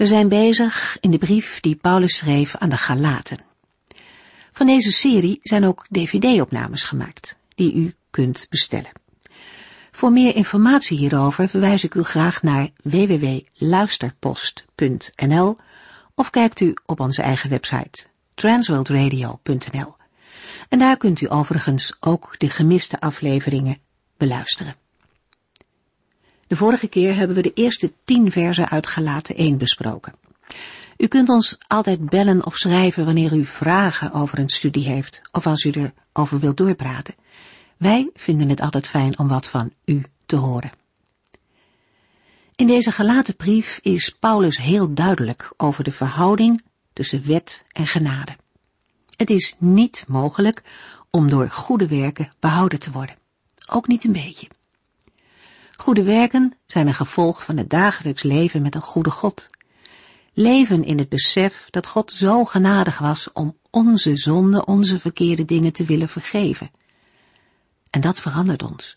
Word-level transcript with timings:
We 0.00 0.06
zijn 0.06 0.28
bezig 0.28 0.96
in 1.00 1.10
de 1.10 1.18
brief 1.18 1.60
die 1.60 1.74
Paulus 1.74 2.16
schreef 2.16 2.56
aan 2.56 2.68
de 2.68 2.76
Galaten. 2.76 3.38
Van 4.52 4.66
deze 4.66 4.92
serie 4.92 5.38
zijn 5.42 5.64
ook 5.64 5.86
dvd-opnames 5.90 6.82
gemaakt, 6.82 7.38
die 7.54 7.74
u 7.74 7.94
kunt 8.10 8.46
bestellen. 8.48 8.90
Voor 9.90 10.12
meer 10.12 10.36
informatie 10.36 10.98
hierover 10.98 11.48
verwijs 11.48 11.84
ik 11.84 11.94
u 11.94 12.02
graag 12.02 12.42
naar 12.42 12.68
www.luisterpost.nl 12.82 15.56
of 16.14 16.30
kijkt 16.30 16.60
u 16.60 16.74
op 16.86 17.00
onze 17.00 17.22
eigen 17.22 17.50
website 17.50 18.06
transworldradio.nl. 18.34 19.94
En 20.68 20.78
daar 20.78 20.96
kunt 20.96 21.20
u 21.20 21.30
overigens 21.30 21.96
ook 22.00 22.34
de 22.38 22.50
gemiste 22.50 23.00
afleveringen 23.00 23.78
beluisteren. 24.16 24.76
De 26.50 26.56
vorige 26.56 26.88
keer 26.88 27.16
hebben 27.16 27.36
we 27.36 27.42
de 27.42 27.52
eerste 27.52 27.92
tien 28.04 28.30
versen 28.30 28.68
uit 28.68 28.86
Galaten 28.86 29.36
1 29.36 29.58
besproken. 29.58 30.14
U 30.96 31.06
kunt 31.06 31.28
ons 31.28 31.58
altijd 31.66 32.08
bellen 32.08 32.46
of 32.46 32.56
schrijven 32.56 33.04
wanneer 33.04 33.32
u 33.32 33.44
vragen 33.44 34.12
over 34.12 34.38
een 34.38 34.48
studie 34.48 34.86
heeft 34.86 35.20
of 35.32 35.46
als 35.46 35.64
u 35.64 35.70
erover 36.12 36.38
wilt 36.38 36.56
doorpraten. 36.56 37.14
Wij 37.76 38.10
vinden 38.14 38.48
het 38.48 38.60
altijd 38.60 38.88
fijn 38.88 39.18
om 39.18 39.28
wat 39.28 39.48
van 39.48 39.72
u 39.84 40.02
te 40.26 40.36
horen. 40.36 40.70
In 42.56 42.66
deze 42.66 42.92
gelaten 42.92 43.36
brief 43.36 43.78
is 43.82 44.16
Paulus 44.20 44.58
heel 44.58 44.94
duidelijk 44.94 45.52
over 45.56 45.84
de 45.84 45.92
verhouding 45.92 46.62
tussen 46.92 47.26
wet 47.26 47.64
en 47.72 47.86
genade. 47.86 48.36
Het 49.16 49.30
is 49.30 49.54
niet 49.58 50.04
mogelijk 50.08 50.62
om 51.10 51.28
door 51.28 51.50
goede 51.50 51.86
werken 51.86 52.32
behouden 52.40 52.80
te 52.80 52.90
worden. 52.90 53.16
Ook 53.66 53.86
niet 53.86 54.04
een 54.04 54.12
beetje. 54.12 54.48
Goede 55.80 56.02
werken 56.02 56.54
zijn 56.66 56.86
een 56.86 56.94
gevolg 56.94 57.44
van 57.44 57.56
het 57.56 57.70
dagelijks 57.70 58.22
leven 58.22 58.62
met 58.62 58.74
een 58.74 58.82
goede 58.82 59.10
God. 59.10 59.46
Leven 60.32 60.84
in 60.84 60.98
het 60.98 61.08
besef 61.08 61.68
dat 61.70 61.86
God 61.86 62.12
zo 62.12 62.44
genadig 62.44 62.98
was 62.98 63.32
om 63.32 63.56
onze 63.70 64.16
zonde, 64.16 64.64
onze 64.64 64.98
verkeerde 64.98 65.44
dingen 65.44 65.72
te 65.72 65.84
willen 65.84 66.08
vergeven. 66.08 66.70
En 67.90 68.00
dat 68.00 68.20
verandert 68.20 68.62
ons. 68.62 68.94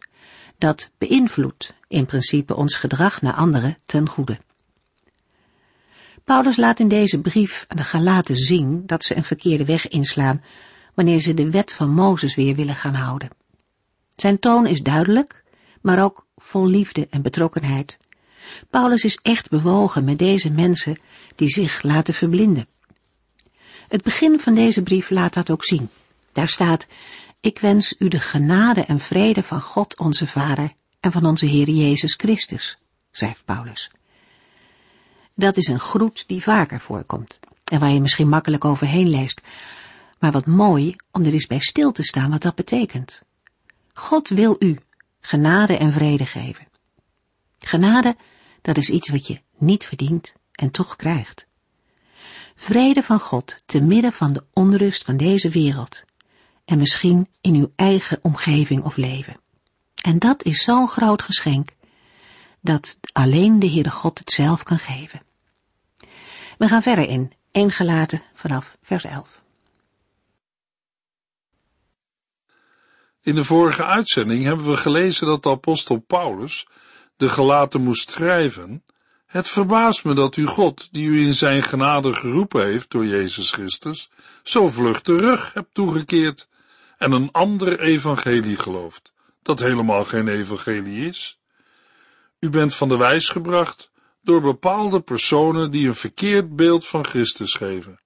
Dat 0.58 0.92
beïnvloedt 0.98 1.76
in 1.88 2.06
principe 2.06 2.56
ons 2.56 2.76
gedrag 2.76 3.22
naar 3.22 3.34
anderen 3.34 3.78
ten 3.86 4.10
goede. 4.10 4.40
Paulus 6.24 6.58
laat 6.58 6.80
in 6.80 6.88
deze 6.88 7.22
brief 7.22 7.66
aan 7.68 7.78
de 7.78 7.84
Galaten 7.84 8.36
zien 8.36 8.86
dat 8.86 9.04
ze 9.04 9.16
een 9.16 9.24
verkeerde 9.24 9.66
weg 9.66 9.88
inslaan 9.88 10.44
wanneer 10.94 11.20
ze 11.20 11.34
de 11.34 11.50
wet 11.50 11.74
van 11.74 11.90
Mozes 11.90 12.36
weer 12.36 12.56
willen 12.56 12.76
gaan 12.76 12.96
houden. 12.96 13.30
Zijn 14.16 14.40
toon 14.40 14.68
is 14.68 14.82
duidelijk, 14.82 15.44
maar 15.82 16.04
ook 16.04 16.23
vol 16.44 16.68
liefde 16.68 17.08
en 17.10 17.22
betrokkenheid. 17.22 17.98
Paulus 18.70 19.04
is 19.04 19.20
echt 19.22 19.50
bewogen 19.50 20.04
met 20.04 20.18
deze 20.18 20.50
mensen 20.50 20.98
die 21.36 21.50
zich 21.50 21.84
laten 21.84 22.14
verblinden. 22.14 22.68
Het 23.88 24.04
begin 24.04 24.40
van 24.40 24.54
deze 24.56 24.82
brief 24.82 25.10
laat 25.10 25.34
dat 25.34 25.50
ook 25.50 25.66
zien. 25.66 25.90
Daar 26.32 26.48
staat, 26.48 26.88
ik 27.40 27.60
wens 27.60 27.96
u 28.00 28.08
de 28.08 28.20
genade 28.20 28.82
en 28.82 29.00
vrede 29.00 29.44
van 29.44 29.62
God 29.62 30.00
onze 30.00 30.28
Vader 30.28 30.74
en 31.00 31.12
van 31.12 31.26
onze 31.26 31.46
Heer 31.46 31.70
Jezus 31.70 32.14
Christus, 32.14 32.78
schrijft 33.12 33.46
Paulus. 33.46 33.92
Dat 35.36 35.58
is 35.58 35.68
een 35.68 35.80
groet 35.80 36.24
die 36.28 36.44
vaker 36.44 36.80
voorkomt 36.80 37.40
en 37.64 37.80
waar 37.80 37.90
je 37.90 38.02
misschien 38.02 38.30
makkelijk 38.30 38.66
overheen 38.66 39.10
leest, 39.10 39.42
maar 40.20 40.32
wat 40.32 40.46
mooi 40.46 40.96
om 41.12 41.24
er 41.24 41.34
eens 41.34 41.48
bij 41.48 41.60
stil 41.60 41.92
te 41.92 42.04
staan 42.04 42.30
wat 42.30 42.42
dat 42.42 42.56
betekent. 42.56 43.22
God 43.94 44.30
wil 44.30 44.56
u 44.60 44.78
genade 45.26 45.78
en 45.78 45.92
vrede 45.92 46.26
geven. 46.26 46.68
Genade, 47.60 48.16
dat 48.62 48.78
is 48.78 48.90
iets 48.90 49.10
wat 49.10 49.28
je 49.28 49.42
niet 49.58 49.86
verdient 49.86 50.34
en 50.52 50.72
toch 50.72 50.96
krijgt. 50.96 51.48
Vrede 52.56 53.04
van 53.04 53.20
God 53.20 53.64
te 53.66 53.80
midden 53.80 54.14
van 54.14 54.34
de 54.34 54.44
onrust 54.54 55.04
van 55.04 55.18
deze 55.18 55.50
wereld 55.50 56.04
en 56.66 56.78
misschien 56.78 57.28
in 57.42 57.56
uw 57.56 57.72
eigen 57.76 58.20
omgeving 58.22 58.84
of 58.84 58.96
leven. 58.96 59.40
En 60.02 60.20
dat 60.20 60.44
is 60.44 60.64
zo'n 60.64 60.88
groot 60.88 61.22
geschenk 61.22 61.70
dat 62.62 62.98
alleen 63.12 63.60
de 63.60 63.70
Heere 63.70 63.92
God 63.92 64.20
het 64.20 64.32
zelf 64.32 64.64
kan 64.64 64.80
geven. 64.80 65.22
We 66.58 66.68
gaan 66.68 66.82
verder 66.82 67.08
in, 67.08 67.34
één 67.52 67.72
gelaten 67.72 68.22
vanaf 68.34 68.78
vers 68.82 69.04
11. 69.04 69.43
In 73.24 73.36
de 73.36 73.44
vorige 73.44 73.84
uitzending 73.84 74.44
hebben 74.44 74.66
we 74.66 74.78
gelezen 74.78 75.28
dat 75.28 75.44
de 75.44 75.50
apostel 75.50 76.00
Paulus 76.00 76.68
de 77.18 77.30
gelaten 77.30 77.82
moest 77.82 78.12
schrijven. 78.12 78.84
Het 79.26 79.50
verbaast 79.50 80.04
me 80.04 80.14
dat 80.14 80.36
u 80.36 80.46
God, 80.46 80.88
die 80.92 81.06
u 81.06 81.26
in 81.26 81.34
zijn 81.34 81.64
genade 81.64 82.14
geroepen 82.14 82.66
heeft 82.66 82.92
door 82.92 83.06
Jezus 83.06 83.52
Christus, 83.52 84.10
zo 84.44 84.70
vlug 84.70 85.02
terug 85.02 85.54
hebt 85.54 85.74
toegekeerd 85.74 86.48
en 86.98 87.12
een 87.12 87.32
ander 87.32 87.80
evangelie 87.80 88.58
gelooft, 88.58 89.14
dat 89.42 89.60
helemaal 89.60 90.04
geen 90.04 90.28
evangelie 90.28 91.08
is. 91.08 91.40
U 92.40 92.50
bent 92.50 92.76
van 92.76 92.88
de 92.88 92.98
wijs 92.98 93.30
gebracht 93.30 93.92
door 94.22 94.42
bepaalde 94.42 95.00
personen 95.00 95.72
die 95.72 95.88
een 95.88 95.96
verkeerd 95.96 96.56
beeld 96.56 96.88
van 96.88 97.06
Christus 97.06 97.54
geven. 97.54 98.00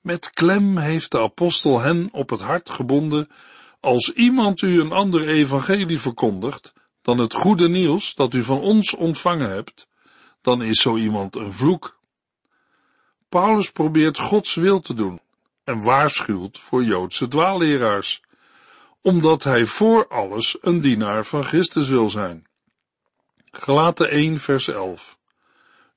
Met 0.00 0.30
klem 0.30 0.78
heeft 0.78 1.10
de 1.10 1.20
apostel 1.20 1.80
hen 1.80 2.08
op 2.12 2.30
het 2.30 2.40
hart 2.40 2.70
gebonden 2.70 3.28
als 3.80 4.12
iemand 4.12 4.62
u 4.62 4.80
een 4.80 4.92
ander 4.92 5.28
evangelie 5.28 5.98
verkondigt 5.98 6.72
dan 7.02 7.18
het 7.18 7.34
goede 7.34 7.68
nieuws 7.68 8.14
dat 8.14 8.34
u 8.34 8.42
van 8.42 8.60
ons 8.60 8.94
ontvangen 8.94 9.50
hebt, 9.50 9.88
dan 10.42 10.62
is 10.62 10.80
zo 10.80 10.96
iemand 10.96 11.36
een 11.36 11.52
vloek. 11.52 11.98
Paulus 13.28 13.70
probeert 13.70 14.18
Gods 14.18 14.54
wil 14.54 14.80
te 14.80 14.94
doen 14.94 15.20
en 15.64 15.82
waarschuwt 15.82 16.58
voor 16.58 16.84
Joodse 16.84 17.28
dwaalleraars, 17.28 18.22
omdat 19.02 19.44
hij 19.44 19.64
voor 19.66 20.08
alles 20.08 20.56
een 20.60 20.80
dienaar 20.80 21.24
van 21.24 21.44
Christus 21.44 21.88
wil 21.88 22.08
zijn. 22.10 22.46
Gelaten 23.50 24.10
1 24.10 24.38
vers 24.38 24.68
11 24.68 25.18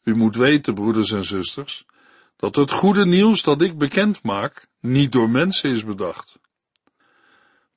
U 0.04 0.16
moet 0.16 0.36
weten, 0.36 0.74
broeders 0.74 1.12
en 1.12 1.26
zusters, 1.26 1.86
dat 2.36 2.56
het 2.56 2.72
goede 2.72 3.06
nieuws 3.06 3.44
dat 3.44 3.62
ik 3.62 3.78
bekend 3.78 4.24
maak 4.24 4.68
niet 4.80 5.12
door 5.12 5.30
mensen 5.30 5.70
is 5.70 5.84
bedacht 5.84 6.40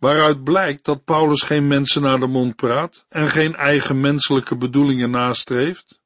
waaruit 0.04 0.44
blijkt 0.44 0.84
dat 0.84 1.04
Paulus 1.04 1.42
geen 1.42 1.66
mensen 1.66 2.02
naar 2.02 2.20
de 2.20 2.26
mond 2.26 2.56
praat 2.56 3.06
en 3.08 3.28
geen 3.30 3.54
eigen 3.54 4.00
menselijke 4.00 4.56
bedoelingen 4.56 5.10
nastreeft? 5.10 6.00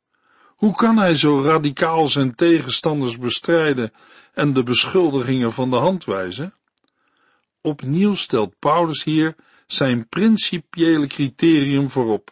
Hoe 0.47 0.75
kan 0.75 0.99
hij 0.99 1.17
zo 1.17 1.43
radicaal 1.43 2.09
zijn 2.09 2.35
tegenstanders 2.35 3.19
bestrijden 3.19 3.93
en 4.35 4.53
de 4.53 4.63
beschuldigingen 4.63 5.53
van 5.53 5.71
de 5.71 5.77
hand 5.77 6.05
wijzen? 6.05 6.55
Opnieuw 7.61 8.15
stelt 8.15 8.59
Paulus 8.59 9.05
hier 9.05 9.35
zijn 9.67 10.09
principiële 10.09 11.07
criterium 11.07 11.91
voorop 11.91 12.31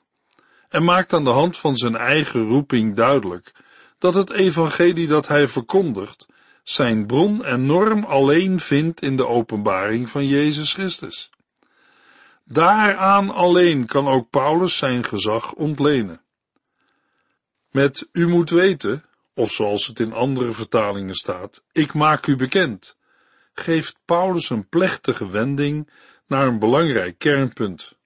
en 0.69 0.85
maakt 0.85 1.13
aan 1.13 1.25
de 1.25 1.31
hand 1.31 1.57
van 1.57 1.77
zijn 1.77 1.97
eigen 1.97 2.43
roeping 2.43 2.97
duidelijk 2.97 3.53
dat 3.99 4.15
het 4.15 4.31
evangelie 4.31 5.07
dat 5.07 5.29
hij 5.29 5.49
verkondigt 5.49 6.27
zijn 6.63 7.07
bron 7.07 7.45
en 7.45 7.67
norm 7.67 8.05
alleen 8.05 8.61
vindt 8.61 9.03
in 9.03 9.17
de 9.17 9.27
openbaring 9.27 10.11
van 10.11 10.27
Jezus 10.27 10.73
Christus. 10.73 11.31
Daaraan 12.49 13.31
alleen 13.31 13.87
kan 13.87 14.09
ook 14.09 14.31
Paulus 14.31 14.77
zijn 14.77 15.05
gezag 15.05 15.53
ontlenen. 15.53 16.21
Met 17.71 18.09
u 18.13 18.29
moet 18.29 18.51
weten, 18.51 19.05
of 19.35 19.51
zoals 19.51 19.87
het 19.87 20.01
in 20.01 20.13
andere 20.13 20.53
vertalingen 20.53 21.15
staat, 21.15 21.65
ik 21.73 21.95
maak 21.95 22.27
u 22.27 22.37
bekend, 22.37 22.97
geeft 23.53 23.99
Paulus 24.05 24.51
een 24.51 24.69
plechtige 24.69 25.31
wending 25.31 25.91
naar 26.27 26.47
een 26.47 26.59
belangrijk 26.59 27.19
kernpunt. 27.19 27.97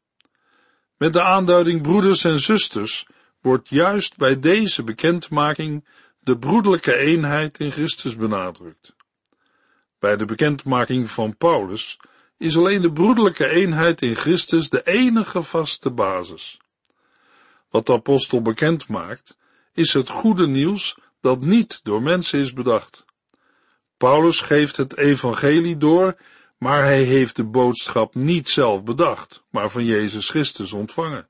Met 0.96 1.12
de 1.12 1.22
aanduiding 1.22 1.82
broeders 1.82 2.24
en 2.24 2.40
zusters 2.40 3.06
wordt 3.40 3.68
juist 3.68 4.16
bij 4.16 4.40
deze 4.40 4.82
bekendmaking 4.82 5.88
de 6.20 6.38
broederlijke 6.38 6.96
eenheid 6.96 7.58
in 7.58 7.70
Christus 7.70 8.16
benadrukt. 8.16 8.94
Bij 9.98 10.16
de 10.16 10.24
bekendmaking 10.24 11.10
van 11.10 11.36
Paulus 11.36 11.98
is 12.40 12.56
alleen 12.56 12.80
de 12.80 12.92
broederlijke 12.92 13.48
eenheid 13.48 14.02
in 14.02 14.14
Christus 14.14 14.68
de 14.68 14.86
enige 14.86 15.42
vaste 15.42 15.90
basis. 15.90 16.58
Wat 17.70 17.86
de 17.86 17.92
apostel 17.92 18.42
bekend 18.42 18.88
maakt, 18.88 19.36
is 19.72 19.92
het 19.92 20.08
goede 20.08 20.46
nieuws 20.48 20.98
dat 21.20 21.40
niet 21.40 21.80
door 21.82 22.02
mensen 22.02 22.38
is 22.40 22.52
bedacht. 22.52 23.04
Paulus 23.96 24.40
geeft 24.40 24.76
het 24.76 24.96
evangelie 24.96 25.76
door, 25.76 26.16
maar 26.58 26.82
hij 26.82 27.02
heeft 27.02 27.36
de 27.36 27.44
boodschap 27.44 28.14
niet 28.14 28.50
zelf 28.50 28.84
bedacht, 28.84 29.44
maar 29.50 29.70
van 29.70 29.84
Jezus 29.84 30.28
Christus 30.28 30.72
ontvangen. 30.72 31.28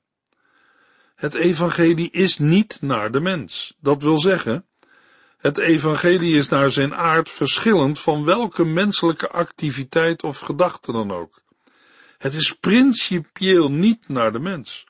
Het 1.15 1.33
evangelie 1.33 2.11
is 2.11 2.37
niet 2.37 2.77
naar 2.81 3.11
de 3.11 3.19
mens. 3.19 3.75
Dat 3.79 4.01
wil 4.01 4.17
zeggen, 4.19 4.65
het 5.41 5.57
evangelie 5.57 6.37
is 6.37 6.49
naar 6.49 6.71
zijn 6.71 6.95
aard 6.95 7.29
verschillend 7.29 7.99
van 7.99 8.25
welke 8.25 8.63
menselijke 8.63 9.29
activiteit 9.29 10.23
of 10.23 10.39
gedachte 10.39 10.91
dan 10.91 11.11
ook. 11.11 11.41
Het 12.17 12.33
is 12.33 12.53
principieel 12.53 13.71
niet 13.71 14.07
naar 14.07 14.31
de 14.31 14.39
mens. 14.39 14.85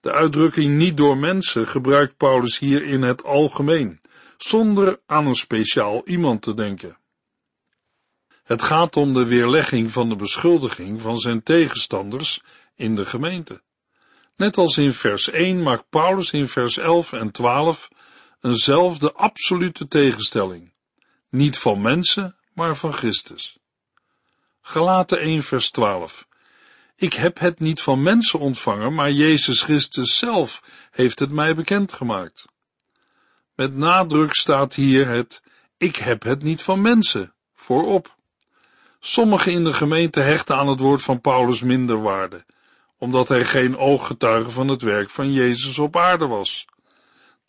De 0.00 0.12
uitdrukking 0.12 0.76
niet 0.76 0.96
door 0.96 1.16
mensen 1.16 1.66
gebruikt 1.66 2.16
Paulus 2.16 2.58
hier 2.58 2.82
in 2.82 3.02
het 3.02 3.24
algemeen, 3.24 4.00
zonder 4.36 5.00
aan 5.06 5.26
een 5.26 5.34
speciaal 5.34 6.02
iemand 6.04 6.42
te 6.42 6.54
denken. 6.54 6.98
Het 8.44 8.62
gaat 8.62 8.96
om 8.96 9.12
de 9.12 9.24
weerlegging 9.24 9.90
van 9.90 10.08
de 10.08 10.16
beschuldiging 10.16 11.00
van 11.00 11.18
zijn 11.18 11.42
tegenstanders 11.42 12.42
in 12.74 12.94
de 12.94 13.06
gemeente. 13.06 13.62
Net 14.36 14.56
als 14.56 14.78
in 14.78 14.92
vers 14.92 15.30
1 15.30 15.62
maakt 15.62 15.88
Paulus 15.90 16.32
in 16.32 16.48
vers 16.48 16.78
11 16.78 17.12
en 17.12 17.30
12 17.30 17.88
eenzelfde 18.40 19.12
absolute 19.12 19.88
tegenstelling. 19.88 20.72
Niet 21.28 21.58
van 21.58 21.80
mensen, 21.80 22.36
maar 22.54 22.76
van 22.76 22.92
Christus. 22.92 23.58
Galaten 24.60 25.20
1 25.20 25.42
vers 25.42 25.70
12. 25.70 26.26
Ik 26.96 27.12
heb 27.12 27.38
het 27.38 27.60
niet 27.60 27.82
van 27.82 28.02
mensen 28.02 28.38
ontvangen, 28.38 28.94
maar 28.94 29.10
Jezus 29.10 29.62
Christus 29.62 30.18
zelf 30.18 30.62
heeft 30.90 31.18
het 31.18 31.30
mij 31.30 31.54
bekendgemaakt. 31.54 32.46
Met 33.54 33.74
nadruk 33.74 34.34
staat 34.34 34.74
hier 34.74 35.08
het 35.08 35.42
ik 35.76 35.96
heb 35.96 36.22
het 36.22 36.42
niet 36.42 36.62
van 36.62 36.80
mensen 36.80 37.34
voorop. 37.54 38.16
Sommigen 38.98 39.52
in 39.52 39.64
de 39.64 39.72
gemeente 39.72 40.20
hechten 40.20 40.56
aan 40.56 40.68
het 40.68 40.80
woord 40.80 41.02
van 41.02 41.20
Paulus 41.20 41.62
minder 41.62 42.02
waarde, 42.02 42.44
omdat 42.98 43.28
hij 43.28 43.44
geen 43.44 43.76
ooggetuige 43.76 44.50
van 44.50 44.68
het 44.68 44.82
werk 44.82 45.10
van 45.10 45.32
Jezus 45.32 45.78
op 45.78 45.96
aarde 45.96 46.26
was. 46.26 46.66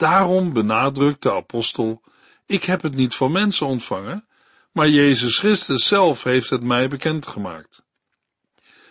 Daarom 0.02 0.54
benadrukt 0.54 1.22
de 1.22 1.34
apostel, 1.34 2.02
ik 2.46 2.64
heb 2.64 2.82
het 2.82 2.96
niet 2.96 3.16
van 3.16 3.32
mensen 3.32 3.68
ontvangen, 3.68 4.28
maar 4.72 4.90
Jezus 4.90 5.38
Christus 5.38 5.88
zelf 5.88 6.24
heeft 6.24 6.50
het 6.50 6.64
mij 6.64 6.88
bekendgemaakt. 6.88 7.84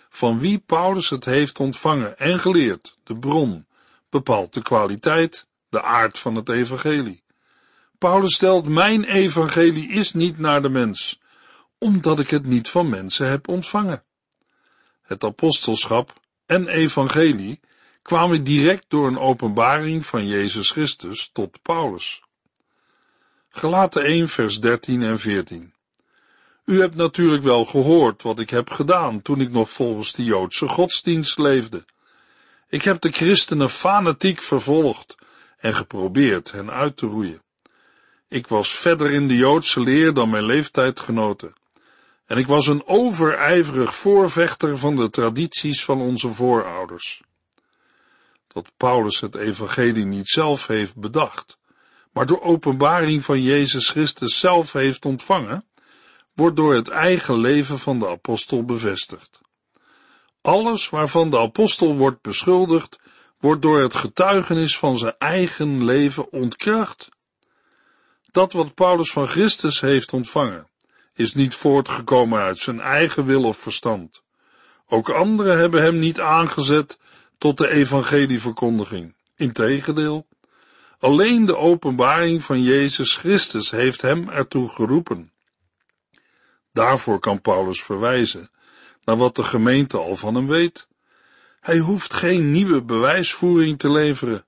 Van 0.08 0.38
wie 0.38 0.58
Paulus 0.58 1.10
het 1.10 1.24
heeft 1.24 1.60
ontvangen 1.60 2.18
en 2.18 2.40
geleerd, 2.40 2.98
de 3.04 3.16
bron, 3.16 3.66
bepaalt 4.10 4.54
de 4.54 4.62
kwaliteit, 4.62 5.46
de 5.68 5.82
aard 5.82 6.18
van 6.18 6.34
het 6.34 6.48
evangelie. 6.48 7.24
Paulus 7.98 8.34
stelt, 8.34 8.68
mijn 8.68 9.04
evangelie 9.04 9.88
is 9.88 10.12
niet 10.12 10.38
naar 10.38 10.62
de 10.62 10.70
mens, 10.70 11.20
omdat 11.78 12.18
ik 12.18 12.30
het 12.30 12.46
niet 12.46 12.68
van 12.68 12.88
mensen 12.88 13.28
heb 13.28 13.48
ontvangen. 13.48 14.02
Het 15.02 15.24
apostelschap 15.24 16.20
en 16.46 16.68
evangelie 16.68 17.60
kwamen 18.10 18.44
direct 18.44 18.84
door 18.88 19.06
een 19.06 19.18
openbaring 19.18 20.06
van 20.06 20.26
Jezus 20.26 20.70
Christus 20.70 21.30
tot 21.32 21.62
Paulus. 21.62 22.22
Gelaten 23.48 24.04
1 24.04 24.28
vers 24.28 24.60
13 24.60 25.02
en 25.02 25.18
14 25.18 25.72
U 26.64 26.80
hebt 26.80 26.94
natuurlijk 26.94 27.42
wel 27.42 27.64
gehoord 27.64 28.22
wat 28.22 28.38
ik 28.38 28.50
heb 28.50 28.70
gedaan 28.70 29.22
toen 29.22 29.40
ik 29.40 29.50
nog 29.50 29.70
volgens 29.70 30.12
de 30.12 30.24
Joodse 30.24 30.68
godsdienst 30.68 31.38
leefde. 31.38 31.84
Ik 32.68 32.82
heb 32.82 33.00
de 33.00 33.10
christenen 33.10 33.70
fanatiek 33.70 34.42
vervolgd 34.42 35.16
en 35.58 35.74
geprobeerd 35.74 36.52
hen 36.52 36.70
uit 36.70 36.96
te 36.96 37.06
roeien. 37.06 37.42
Ik 38.28 38.46
was 38.46 38.68
verder 38.68 39.10
in 39.10 39.28
de 39.28 39.36
Joodse 39.36 39.80
leer 39.80 40.14
dan 40.14 40.30
mijn 40.30 40.44
leeftijdgenoten. 40.44 41.52
En 42.26 42.38
ik 42.38 42.46
was 42.46 42.66
een 42.66 42.86
overijverig 42.86 43.96
voorvechter 43.96 44.78
van 44.78 44.96
de 44.96 45.10
tradities 45.10 45.84
van 45.84 46.00
onze 46.00 46.28
voorouders. 46.28 47.22
Dat 48.52 48.73
Paulus 48.76 49.20
het 49.20 49.35
evangelie 49.35 50.05
niet 50.05 50.29
zelf 50.29 50.67
heeft 50.67 50.97
bedacht, 50.97 51.58
maar 52.12 52.26
door 52.26 52.43
openbaring 52.43 53.25
van 53.25 53.43
Jezus 53.43 53.88
Christus 53.88 54.38
zelf 54.38 54.73
heeft 54.73 55.05
ontvangen, 55.05 55.64
wordt 56.35 56.56
door 56.56 56.75
het 56.75 56.88
eigen 56.88 57.38
leven 57.38 57.79
van 57.79 57.99
de 57.99 58.08
apostel 58.08 58.64
bevestigd. 58.64 59.41
Alles 60.41 60.88
waarvan 60.88 61.31
de 61.31 61.38
apostel 61.38 61.97
wordt 61.97 62.23
beschuldigd, 62.23 62.99
wordt 63.38 63.62
door 63.62 63.81
het 63.81 63.94
getuigenis 63.94 64.79
van 64.79 64.99
zijn 64.99 65.14
eigen 65.19 65.85
leven 65.85 66.32
ontkracht. 66.32 67.08
Dat 68.31 68.53
wat 68.53 68.75
Paulus 68.75 69.11
van 69.11 69.26
Christus 69.26 69.81
heeft 69.81 70.12
ontvangen, 70.12 70.69
is 71.14 71.35
niet 71.35 71.55
voortgekomen 71.55 72.41
uit 72.41 72.58
zijn 72.58 72.81
eigen 72.81 73.25
wil 73.25 73.44
of 73.44 73.56
verstand. 73.56 74.23
Ook 74.87 75.08
anderen 75.08 75.58
hebben 75.58 75.82
hem 75.82 75.99
niet 75.99 76.20
aangezet 76.20 76.99
tot 77.40 77.58
de 77.58 77.69
evangelieverkondiging. 77.69 79.14
Integendeel, 79.37 80.26
alleen 80.98 81.44
de 81.44 81.56
openbaring 81.56 82.42
van 82.42 82.62
Jezus 82.62 83.16
Christus 83.16 83.70
heeft 83.70 84.02
hem 84.02 84.28
ertoe 84.28 84.69
geroepen. 84.69 85.32
Daarvoor 86.72 87.19
kan 87.19 87.40
Paulus 87.40 87.82
verwijzen 87.82 88.50
naar 89.04 89.16
wat 89.16 89.37
de 89.37 89.42
gemeente 89.42 89.96
al 89.96 90.16
van 90.16 90.34
hem 90.34 90.46
weet. 90.46 90.88
Hij 91.60 91.78
hoeft 91.78 92.14
geen 92.14 92.50
nieuwe 92.50 92.84
bewijsvoering 92.84 93.78
te 93.78 93.90
leveren. 93.90 94.44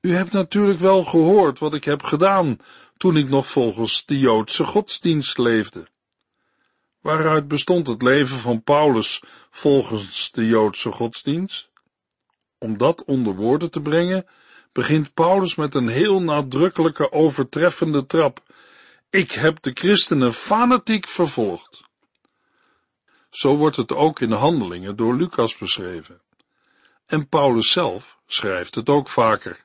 U 0.00 0.14
hebt 0.14 0.32
natuurlijk 0.32 0.78
wel 0.78 1.04
gehoord 1.04 1.58
wat 1.58 1.74
ik 1.74 1.84
heb 1.84 2.02
gedaan 2.02 2.58
toen 2.96 3.16
ik 3.16 3.28
nog 3.28 3.46
volgens 3.46 4.04
de 4.04 4.18
Joodse 4.18 4.64
godsdienst 4.64 5.38
leefde. 5.38 5.86
Waaruit 7.00 7.48
bestond 7.48 7.86
het 7.86 8.02
leven 8.02 8.38
van 8.38 8.62
Paulus 8.62 9.22
volgens 9.50 10.30
de 10.30 10.46
Joodse 10.46 10.92
godsdienst? 10.92 11.69
Om 12.62 12.78
dat 12.78 13.04
onder 13.04 13.34
woorden 13.34 13.70
te 13.70 13.80
brengen, 13.80 14.26
begint 14.72 15.14
Paulus 15.14 15.54
met 15.54 15.74
een 15.74 15.88
heel 15.88 16.22
nadrukkelijke 16.22 17.12
overtreffende 17.12 18.06
trap. 18.06 18.42
Ik 19.10 19.30
heb 19.30 19.62
de 19.62 19.70
christenen 19.74 20.32
fanatiek 20.32 21.08
vervolgd. 21.08 21.82
Zo 23.30 23.56
wordt 23.56 23.76
het 23.76 23.92
ook 23.92 24.20
in 24.20 24.28
de 24.28 24.34
handelingen 24.34 24.96
door 24.96 25.16
Lucas 25.16 25.58
beschreven. 25.58 26.20
En 27.06 27.28
Paulus 27.28 27.70
zelf 27.70 28.18
schrijft 28.26 28.74
het 28.74 28.88
ook 28.88 29.08
vaker. 29.08 29.64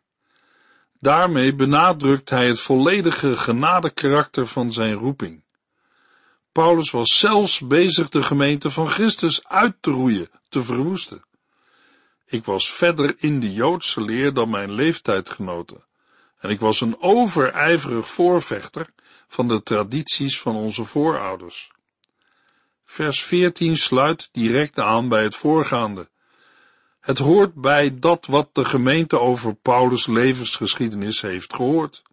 Daarmee 1.00 1.56
benadrukt 1.56 2.30
hij 2.30 2.48
het 2.48 2.60
volledige 2.60 3.38
genadekarakter 3.38 4.48
van 4.48 4.72
zijn 4.72 4.94
roeping. 4.94 5.44
Paulus 6.52 6.92
was 6.92 7.20
zelfs 7.20 7.68
bezig 7.68 8.10
de 8.10 8.24
gemeente 8.24 8.70
van 8.70 8.90
Christus 8.90 9.48
uit 9.48 9.76
te 9.80 9.92
roeien, 9.92 10.30
te 10.50 10.64
verwoesten. 10.64 11.24
Ik 12.36 12.46
was 12.46 12.72
verder 12.74 13.16
in 13.18 13.40
de 13.40 13.54
Joodse 13.54 14.02
leer 14.02 14.34
dan 14.34 14.50
mijn 14.50 14.72
leeftijdgenoten, 14.72 15.84
en 16.38 16.50
ik 16.50 16.60
was 16.60 16.82
een 16.82 17.02
overijverig 17.02 18.10
voorvechter 18.10 18.90
van 19.28 19.48
de 19.48 19.64
tradities 19.64 20.40
van 20.40 20.56
onze 20.56 20.84
voorouders. 20.84 21.72
Vers 22.86 23.24
14 23.24 23.78
sluit 23.78 24.30
direct 24.32 24.80
aan 24.80 25.10
bij 25.10 25.24
het 25.24 25.36
voorgaande. 25.36 26.10
Het 27.00 27.18
hoort 27.18 27.54
bij 27.54 28.00
dat 28.00 28.26
wat 28.26 28.50
de 28.52 28.66
gemeente 28.66 29.20
over 29.20 29.56
Paulus' 29.56 30.08
levensgeschiedenis 30.08 31.22
heeft 31.22 31.56
gehoord. 31.56 32.04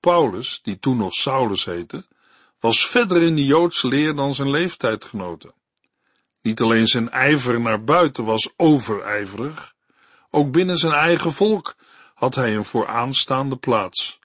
Paulus, 0.00 0.60
die 0.62 0.78
toen 0.78 0.96
nog 0.96 1.12
Saulus 1.12 1.64
heette, 1.64 2.06
was 2.58 2.86
verder 2.86 3.22
in 3.22 3.34
de 3.34 3.44
Joodse 3.44 3.88
leer 3.88 4.14
dan 4.14 4.34
zijn 4.34 4.50
leeftijdgenoten. 4.50 5.52
Niet 6.42 6.60
alleen 6.60 6.86
zijn 6.86 7.10
ijver 7.10 7.60
naar 7.60 7.84
buiten 7.84 8.24
was 8.24 8.52
overijverig, 8.56 9.74
ook 10.30 10.52
binnen 10.52 10.76
zijn 10.76 10.92
eigen 10.92 11.32
volk 11.32 11.76
had 12.14 12.34
hij 12.34 12.56
een 12.56 12.64
vooraanstaande 12.64 13.56
plaats, 13.56 14.18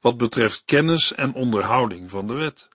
wat 0.00 0.16
betreft 0.16 0.62
kennis 0.64 1.12
en 1.14 1.34
onderhouding 1.34 2.10
van 2.10 2.26
de 2.26 2.34
wet. 2.34 2.68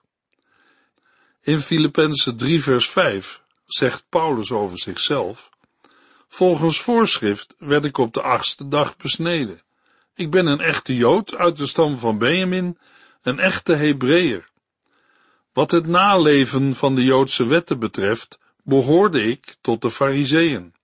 In 1.40 1.60
Filippenzen 1.60 2.36
3 2.36 2.62
vers 2.62 2.88
5 2.88 3.42
zegt 3.64 4.04
Paulus 4.08 4.52
over 4.52 4.78
zichzelf, 4.78 5.50
Volgens 6.28 6.80
voorschrift 6.80 7.54
werd 7.58 7.84
ik 7.84 7.98
op 7.98 8.14
de 8.14 8.22
achtste 8.22 8.68
dag 8.68 8.96
besneden. 8.96 9.62
Ik 10.14 10.30
ben 10.30 10.46
een 10.46 10.60
echte 10.60 10.96
Jood 10.96 11.34
uit 11.34 11.56
de 11.56 11.66
stam 11.66 11.98
van 11.98 12.18
Benjamin, 12.18 12.78
een 13.22 13.38
echte 13.38 13.74
Hebreeër. 13.74 14.50
Wat 15.52 15.70
het 15.70 15.86
naleven 15.86 16.74
van 16.74 16.94
de 16.94 17.02
Joodse 17.02 17.46
wetten 17.46 17.78
betreft, 17.78 18.38
behoorde 18.66 19.22
ik 19.22 19.56
tot 19.60 19.82
de 19.82 19.90
Fariseeën. 19.90 20.74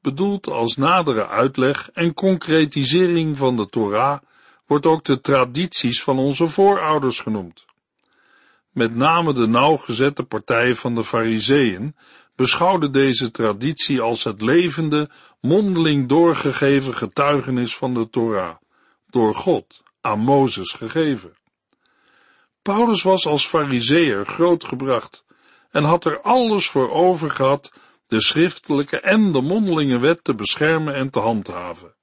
Bedoeld 0.00 0.46
als 0.46 0.76
nadere 0.76 1.26
uitleg 1.28 1.90
en 1.90 2.14
concretisering 2.14 3.36
van 3.36 3.56
de 3.56 3.68
Torah 3.68 4.18
wordt 4.66 4.86
ook 4.86 5.04
de 5.04 5.20
tradities 5.20 6.02
van 6.02 6.18
onze 6.18 6.46
voorouders 6.46 7.20
genoemd. 7.20 7.64
Met 8.70 8.94
name 8.94 9.32
de 9.32 9.46
nauwgezette 9.46 10.22
partij 10.22 10.74
van 10.74 10.94
de 10.94 11.04
Fariseeën 11.04 11.96
beschouwde 12.36 12.90
deze 12.90 13.30
traditie 13.30 14.00
als 14.00 14.24
het 14.24 14.40
levende, 14.40 15.10
mondeling 15.40 16.08
doorgegeven 16.08 16.94
getuigenis 16.94 17.76
van 17.76 17.94
de 17.94 18.10
Torah, 18.10 18.56
door 19.10 19.34
God 19.34 19.82
aan 20.00 20.18
Mozes 20.18 20.72
gegeven. 20.72 21.36
Paulus 22.62 23.02
was 23.02 23.26
als 23.26 23.46
fariseer 23.46 24.26
grootgebracht 24.26 25.23
en 25.74 25.84
had 25.84 26.04
er 26.04 26.20
alles 26.20 26.68
voor 26.68 26.90
over 26.90 27.30
gehad 27.30 27.72
de 28.08 28.22
schriftelijke 28.22 29.00
en 29.00 29.32
de 29.32 29.40
mondelinge 29.40 29.98
wet 29.98 30.24
te 30.24 30.34
beschermen 30.34 30.94
en 30.94 31.10
te 31.10 31.18
handhaven. 31.18 31.94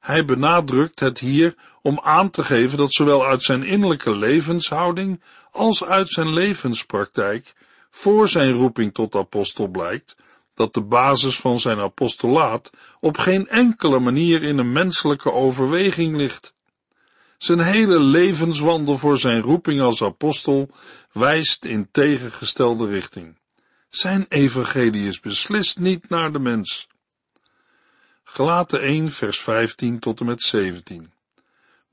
Hij 0.00 0.24
benadrukt 0.24 1.00
het 1.00 1.18
hier 1.18 1.54
om 1.82 2.00
aan 2.02 2.30
te 2.30 2.44
geven 2.44 2.78
dat 2.78 2.92
zowel 2.92 3.26
uit 3.26 3.42
zijn 3.42 3.62
innerlijke 3.62 4.16
levenshouding 4.16 5.22
als 5.52 5.84
uit 5.84 6.08
zijn 6.08 6.32
levenspraktijk 6.32 7.54
voor 7.90 8.28
zijn 8.28 8.52
roeping 8.52 8.94
tot 8.94 9.14
apostel 9.14 9.68
blijkt 9.68 10.16
dat 10.54 10.74
de 10.74 10.82
basis 10.82 11.36
van 11.40 11.58
zijn 11.58 11.78
apostolaat 11.78 12.70
op 13.00 13.18
geen 13.18 13.48
enkele 13.48 13.98
manier 13.98 14.42
in 14.42 14.58
een 14.58 14.72
menselijke 14.72 15.32
overweging 15.32 16.16
ligt. 16.16 16.54
Zijn 17.38 17.60
hele 17.60 18.00
levenswandel 18.00 18.98
voor 18.98 19.18
zijn 19.18 19.40
roeping 19.40 19.80
als 19.80 20.02
apostel 20.02 20.70
wijst 21.12 21.64
in 21.64 21.88
tegengestelde 21.90 22.86
richting. 22.86 23.38
Zijn 23.88 24.26
evangelie 24.28 25.08
is 25.08 25.20
beslist 25.20 25.78
niet 25.78 26.08
naar 26.08 26.32
de 26.32 26.38
mens. 26.38 26.88
Gelaten 28.24 28.80
1 28.80 29.10
vers 29.10 29.40
15 29.40 29.98
tot 29.98 30.20
en 30.20 30.26
met 30.26 30.42
17. 30.42 31.12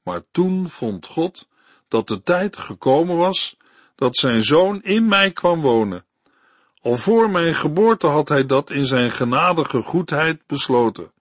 Maar 0.04 0.22
toen 0.32 0.70
vond 0.70 1.06
God 1.06 1.48
dat 1.88 2.08
de 2.08 2.22
tijd 2.24 2.58
gekomen 2.58 3.16
was 3.16 3.58
dat 3.96 4.18
zijn 4.18 4.44
zoon 4.44 4.82
in 4.82 5.08
mij 5.08 5.32
kwam 5.32 5.62
wonen. 5.62 6.06
Al 6.82 6.98
voor 6.98 7.30
mijn 7.30 7.56
geboorte 7.56 8.08
had 8.08 8.30
hij 8.30 8.46
dat 8.46 8.70
in 8.70 8.86
zijn 8.86 9.12
genadige 9.12 9.82
goedheid 9.82 10.42
besloten. 10.48 11.12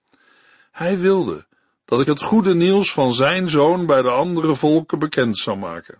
Hij 0.70 0.98
wilde 0.98 1.46
dat 1.84 2.00
ik 2.00 2.06
het 2.06 2.22
goede 2.22 2.54
nieuws 2.54 2.92
van 2.92 3.14
zijn 3.14 3.48
zoon 3.48 3.86
bij 3.86 4.02
de 4.02 4.10
andere 4.10 4.54
volken 4.54 4.98
bekend 4.98 5.38
zou 5.38 5.58
maken. 5.58 5.98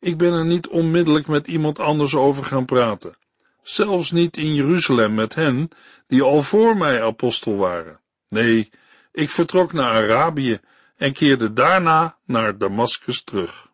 Ik 0.00 0.16
ben 0.16 0.32
er 0.32 0.44
niet 0.44 0.68
onmiddellijk 0.68 1.26
met 1.26 1.46
iemand 1.46 1.78
anders 1.78 2.14
over 2.14 2.44
gaan 2.44 2.64
praten, 2.64 3.16
zelfs 3.62 4.10
niet 4.10 4.36
in 4.36 4.54
Jeruzalem 4.54 5.14
met 5.14 5.34
hen 5.34 5.68
die 6.06 6.22
al 6.22 6.42
voor 6.42 6.76
mij 6.76 7.02
apostel 7.02 7.56
waren. 7.56 8.00
Nee, 8.28 8.70
ik 9.12 9.30
vertrok 9.30 9.72
naar 9.72 9.90
Arabië 9.90 10.60
en 10.96 11.12
keerde 11.12 11.52
daarna 11.52 12.18
naar 12.24 12.58
Damascus 12.58 13.22
terug. 13.22 13.68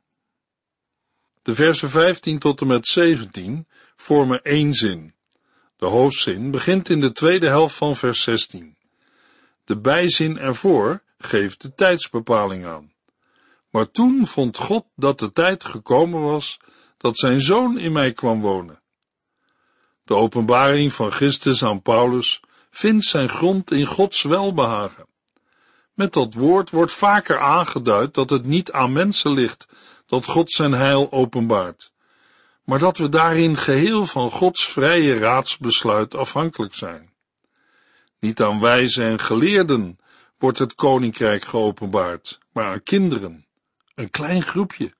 De 1.43 1.55
versen 1.55 1.91
15 1.91 2.39
tot 2.39 2.61
en 2.61 2.67
met 2.67 2.87
17 2.87 3.67
vormen 3.97 4.43
één 4.43 4.73
zin. 4.73 5.15
De 5.77 5.87
hoofdzin 5.87 6.51
begint 6.51 6.89
in 6.89 7.01
de 7.01 7.13
tweede 7.13 7.47
helft 7.47 7.75
van 7.75 7.97
vers 7.97 8.23
16. 8.23 8.77
De 9.71 9.81
bijzin 9.81 10.39
ervoor 10.39 11.03
geeft 11.19 11.63
de 11.63 11.75
tijdsbepaling 11.75 12.67
aan. 12.67 12.93
Maar 13.71 13.91
toen 13.91 14.27
vond 14.27 14.57
God 14.57 14.85
dat 14.97 15.19
de 15.19 15.33
tijd 15.33 15.65
gekomen 15.65 16.21
was 16.21 16.61
dat 16.97 17.19
zijn 17.19 17.41
zoon 17.41 17.79
in 17.79 17.93
mij 17.93 18.13
kwam 18.13 18.41
wonen. 18.41 18.83
De 20.05 20.15
openbaring 20.15 20.93
van 20.93 21.11
Christus 21.11 21.65
aan 21.65 21.83
Paulus 21.83 22.41
vindt 22.71 23.05
zijn 23.05 23.29
grond 23.29 23.71
in 23.71 23.87
Gods 23.87 24.23
welbehagen. 24.23 25.07
Met 25.95 26.13
dat 26.13 26.35
woord 26.35 26.71
wordt 26.71 26.93
vaker 26.93 27.39
aangeduid 27.39 28.15
dat 28.15 28.31
het 28.31 28.45
niet 28.45 28.73
aan 28.73 28.93
mensen 28.93 29.33
ligt 29.33 29.69
dat 30.07 30.25
God 30.25 30.51
zijn 30.53 30.73
heil 30.73 31.13
openbaart, 31.13 31.93
maar 32.65 32.79
dat 32.79 32.99
we 32.99 33.09
daarin 33.09 33.57
geheel 33.57 34.07
van 34.07 34.31
Gods 34.31 34.67
vrije 34.67 35.19
raadsbesluit 35.19 36.15
afhankelijk 36.15 36.75
zijn. 36.75 37.10
Niet 38.21 38.41
aan 38.41 38.61
wijzen 38.61 39.05
en 39.05 39.21
geleerden 39.21 39.99
wordt 40.39 40.59
het 40.59 40.75
koninkrijk 40.75 41.45
geopenbaard, 41.45 42.39
maar 42.53 42.65
aan 42.65 42.83
kinderen, 42.83 43.47
een 43.95 44.11
klein 44.11 44.43
groepje. 44.43 44.95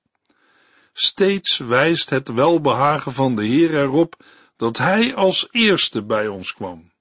Steeds 0.93 1.57
wijst 1.57 2.09
het 2.09 2.31
welbehagen 2.31 3.11
van 3.11 3.35
de 3.35 3.45
Heer 3.45 3.75
erop 3.75 4.23
dat 4.57 4.77
Hij 4.77 5.15
als 5.15 5.47
eerste 5.51 6.03
bij 6.03 6.27
ons 6.27 6.53
kwam. 6.53 6.91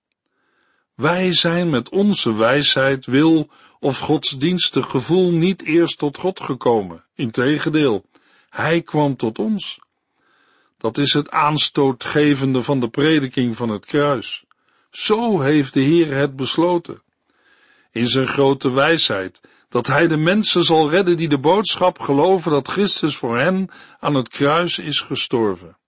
Wij 0.94 1.32
zijn 1.32 1.70
met 1.70 1.88
onze 1.88 2.34
wijsheid, 2.34 3.06
wil 3.06 3.50
of 3.78 3.98
godsdienstig 3.98 4.90
gevoel 4.90 5.30
niet 5.30 5.62
eerst 5.62 5.98
tot 5.98 6.18
God 6.18 6.40
gekomen. 6.40 7.04
Integendeel, 7.14 8.04
Hij 8.50 8.82
kwam 8.82 9.16
tot 9.16 9.38
ons. 9.38 9.78
Dat 10.78 10.98
is 10.98 11.12
het 11.12 11.30
aanstootgevende 11.30 12.62
van 12.62 12.80
de 12.80 12.88
prediking 12.88 13.56
van 13.56 13.68
het 13.68 13.86
kruis. 13.86 14.44
Zo 14.90 15.40
heeft 15.40 15.75
de 15.75 15.80
Heer 15.80 16.14
het 16.14 16.37
besloten. 16.37 17.02
In 17.90 18.06
zijn 18.06 18.28
grote 18.28 18.70
wijsheid, 18.73 19.40
dat 19.68 19.87
Hij 19.87 20.09
de 20.09 20.16
mensen 20.16 20.62
zal 20.62 20.90
redden 20.90 21.16
die 21.16 21.28
de 21.28 21.38
boodschap 21.38 21.99
geloven 21.99 22.50
dat 22.50 22.68
Christus 22.68 23.16
voor 23.16 23.38
hen 23.38 23.70
aan 23.99 24.14
het 24.14 24.28
kruis 24.28 24.78
is 24.78 25.00
gestorven. 25.00 25.78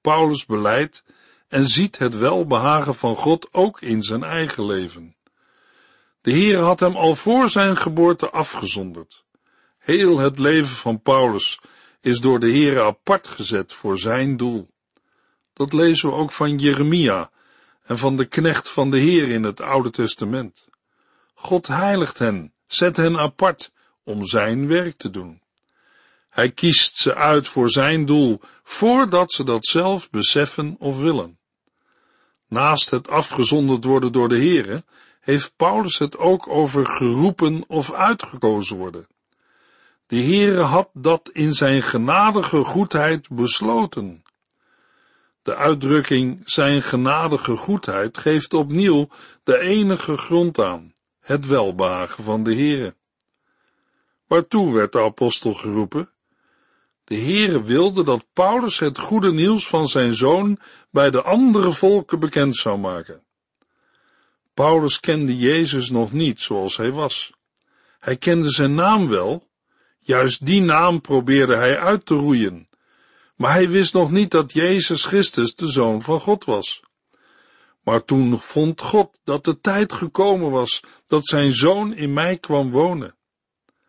Paulus 0.00 0.46
beleidt 0.46 1.04
en 1.48 1.66
ziet 1.66 1.98
het 1.98 2.16
welbehagen 2.16 2.94
van 2.94 3.16
God 3.16 3.48
ook 3.52 3.80
in 3.80 4.02
zijn 4.02 4.24
eigen 4.24 4.66
leven. 4.66 5.16
De 6.20 6.32
Heer 6.32 6.58
had 6.58 6.80
hem 6.80 6.96
al 6.96 7.14
voor 7.14 7.48
zijn 7.48 7.76
geboorte 7.76 8.30
afgezonderd. 8.30 9.24
Heel 9.78 10.18
het 10.18 10.38
leven 10.38 10.76
van 10.76 11.00
Paulus 11.00 11.60
is 12.00 12.20
door 12.20 12.40
de 12.40 12.50
Heer 12.50 12.82
apart 12.82 13.28
gezet 13.28 13.72
voor 13.72 13.98
zijn 13.98 14.36
doel. 14.36 14.68
Dat 15.52 15.72
lezen 15.72 16.08
we 16.08 16.14
ook 16.14 16.32
van 16.32 16.58
Jeremia 16.58 17.30
en 17.86 17.98
van 17.98 18.16
de 18.16 18.24
knecht 18.24 18.70
van 18.70 18.90
de 18.90 18.98
Heer 18.98 19.28
in 19.28 19.42
het 19.42 19.60
Oude 19.60 19.90
Testament. 19.90 20.68
God 21.34 21.66
heiligt 21.66 22.18
hen, 22.18 22.52
zet 22.66 22.96
hen 22.96 23.18
apart 23.18 23.72
om 24.04 24.26
zijn 24.26 24.66
werk 24.66 24.96
te 24.96 25.10
doen. 25.10 25.42
Hij 26.28 26.50
kiest 26.50 26.96
ze 26.96 27.14
uit 27.14 27.48
voor 27.48 27.70
zijn 27.70 28.04
doel, 28.04 28.40
voordat 28.62 29.32
ze 29.32 29.44
dat 29.44 29.66
zelf 29.66 30.10
beseffen 30.10 30.76
of 30.78 30.98
willen. 30.98 31.38
Naast 32.48 32.90
het 32.90 33.08
afgezonderd 33.08 33.84
worden 33.84 34.12
door 34.12 34.28
de 34.28 34.36
Heere, 34.36 34.84
heeft 35.20 35.56
Paulus 35.56 35.98
het 35.98 36.18
ook 36.18 36.48
over 36.48 36.86
geroepen 36.86 37.64
of 37.68 37.92
uitgekozen 37.92 38.76
worden. 38.76 39.06
De 40.06 40.22
Heere 40.22 40.62
had 40.62 40.90
dat 40.92 41.30
in 41.32 41.52
zijn 41.52 41.82
genadige 41.82 42.64
goedheid 42.64 43.28
besloten. 43.28 44.22
De 45.46 45.56
uitdrukking 45.56 46.42
zijn 46.44 46.82
genadige 46.82 47.56
goedheid 47.56 48.18
geeft 48.18 48.54
opnieuw 48.54 49.08
de 49.44 49.58
enige 49.58 50.16
grond 50.16 50.58
aan, 50.58 50.94
het 51.20 51.46
welbehagen 51.46 52.24
van 52.24 52.42
de 52.42 52.54
Heere. 52.54 52.94
Waartoe 54.26 54.74
werd 54.74 54.92
de 54.92 55.00
apostel 55.00 55.54
geroepen? 55.54 56.10
De 57.04 57.16
Heere 57.16 57.62
wilde 57.62 58.04
dat 58.04 58.24
Paulus 58.32 58.78
het 58.78 58.98
goede 58.98 59.32
nieuws 59.32 59.66
van 59.66 59.88
zijn 59.88 60.14
zoon 60.14 60.58
bij 60.90 61.10
de 61.10 61.22
andere 61.22 61.72
volken 61.72 62.18
bekend 62.18 62.56
zou 62.56 62.78
maken. 62.78 63.22
Paulus 64.54 65.00
kende 65.00 65.36
Jezus 65.36 65.90
nog 65.90 66.12
niet 66.12 66.40
zoals 66.40 66.76
hij 66.76 66.90
was. 66.90 67.32
Hij 67.98 68.16
kende 68.16 68.50
zijn 68.50 68.74
naam 68.74 69.08
wel, 69.08 69.48
juist 69.98 70.46
die 70.46 70.60
naam 70.60 71.00
probeerde 71.00 71.56
hij 71.56 71.78
uit 71.78 72.06
te 72.06 72.14
roeien, 72.14 72.68
maar 73.36 73.52
hij 73.52 73.70
wist 73.70 73.94
nog 73.94 74.10
niet 74.10 74.30
dat 74.30 74.52
Jezus 74.52 75.04
Christus 75.04 75.54
de 75.54 75.66
Zoon 75.66 76.02
van 76.02 76.20
God 76.20 76.44
was. 76.44 76.82
Maar 77.82 78.04
toen 78.04 78.38
vond 78.38 78.80
God 78.80 79.18
dat 79.24 79.44
de 79.44 79.60
tijd 79.60 79.92
gekomen 79.92 80.50
was 80.50 80.82
dat 81.06 81.26
zijn 81.26 81.54
Zoon 81.54 81.94
in 81.94 82.12
mij 82.12 82.38
kwam 82.38 82.70
wonen. 82.70 83.14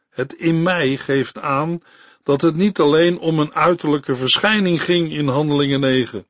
Het 0.09 0.33
in 0.33 0.61
mij 0.61 0.97
geeft 0.97 1.39
aan 1.39 1.81
dat 2.23 2.41
het 2.41 2.55
niet 2.55 2.79
alleen 2.79 3.19
om 3.19 3.39
een 3.39 3.53
uiterlijke 3.53 4.15
verschijning 4.15 4.83
ging 4.83 5.11
in 5.11 5.27
Handelingen 5.27 5.79
9. 5.79 6.27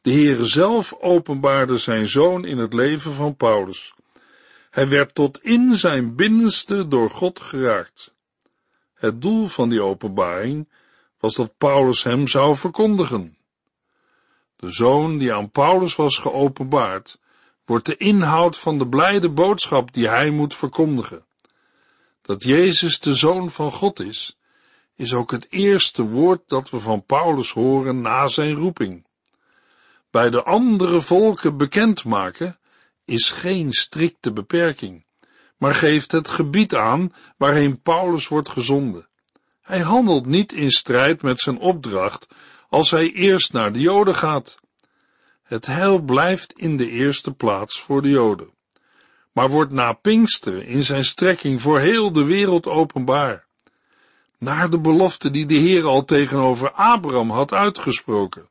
De 0.00 0.12
Heere 0.12 0.44
zelf 0.44 0.94
openbaarde 1.00 1.76
zijn 1.76 2.08
zoon 2.08 2.44
in 2.44 2.58
het 2.58 2.72
leven 2.72 3.12
van 3.12 3.36
Paulus. 3.36 3.94
Hij 4.70 4.88
werd 4.88 5.14
tot 5.14 5.42
in 5.42 5.74
zijn 5.74 6.14
binnenste 6.14 6.88
door 6.88 7.10
God 7.10 7.40
geraakt. 7.40 8.14
Het 8.94 9.22
doel 9.22 9.46
van 9.46 9.68
die 9.68 9.82
openbaring 9.82 10.68
was 11.18 11.34
dat 11.34 11.56
Paulus 11.58 12.02
hem 12.02 12.28
zou 12.28 12.56
verkondigen. 12.56 13.36
De 14.56 14.70
zoon 14.70 15.18
die 15.18 15.34
aan 15.34 15.50
Paulus 15.50 15.96
was 15.96 16.18
geopenbaard, 16.18 17.18
wordt 17.64 17.86
de 17.86 17.96
inhoud 17.96 18.58
van 18.58 18.78
de 18.78 18.88
blijde 18.88 19.28
boodschap 19.30 19.92
die 19.92 20.08
hij 20.08 20.30
moet 20.30 20.54
verkondigen. 20.54 21.26
Dat 22.22 22.42
Jezus 22.42 23.00
de 23.00 23.14
zoon 23.14 23.50
van 23.50 23.72
God 23.72 24.00
is, 24.00 24.38
is 24.96 25.14
ook 25.14 25.30
het 25.30 25.46
eerste 25.50 26.02
woord 26.02 26.48
dat 26.48 26.70
we 26.70 26.80
van 26.80 27.04
Paulus 27.04 27.50
horen 27.50 28.00
na 28.00 28.26
zijn 28.26 28.54
roeping. 28.54 29.06
Bij 30.10 30.30
de 30.30 30.42
andere 30.42 31.00
volken 31.00 31.56
bekendmaken 31.56 32.58
is 33.04 33.30
geen 33.30 33.72
strikte 33.72 34.32
beperking, 34.32 35.04
maar 35.56 35.74
geeft 35.74 36.12
het 36.12 36.28
gebied 36.28 36.74
aan 36.74 37.14
waarheen 37.36 37.80
Paulus 37.80 38.28
wordt 38.28 38.48
gezonden. 38.48 39.07
Hij 39.68 39.80
handelt 39.80 40.26
niet 40.26 40.52
in 40.52 40.70
strijd 40.70 41.22
met 41.22 41.40
zijn 41.40 41.58
opdracht 41.58 42.28
als 42.68 42.90
hij 42.90 43.12
eerst 43.12 43.52
naar 43.52 43.72
de 43.72 43.78
Joden 43.78 44.14
gaat. 44.14 44.58
Het 45.42 45.66
heil 45.66 46.00
blijft 46.00 46.52
in 46.52 46.76
de 46.76 46.90
eerste 46.90 47.32
plaats 47.32 47.80
voor 47.80 48.02
de 48.02 48.08
Joden, 48.08 48.50
maar 49.32 49.48
wordt 49.48 49.72
na 49.72 49.92
Pinksteren 49.92 50.66
in 50.66 50.84
zijn 50.84 51.04
strekking 51.04 51.62
voor 51.62 51.80
heel 51.80 52.12
de 52.12 52.24
wereld 52.24 52.66
openbaar. 52.66 53.46
naar 54.38 54.70
de 54.70 54.80
belofte 54.80 55.30
die 55.30 55.46
de 55.46 55.54
Heer 55.54 55.84
al 55.84 56.04
tegenover 56.04 56.72
Abraham 56.72 57.30
had 57.30 57.52
uitgesproken. 57.52 58.48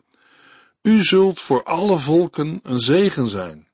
U 0.82 1.04
zult 1.04 1.40
voor 1.40 1.64
alle 1.64 1.98
volken 1.98 2.60
een 2.64 2.80
zegen 2.80 3.28
zijn. 3.28 3.68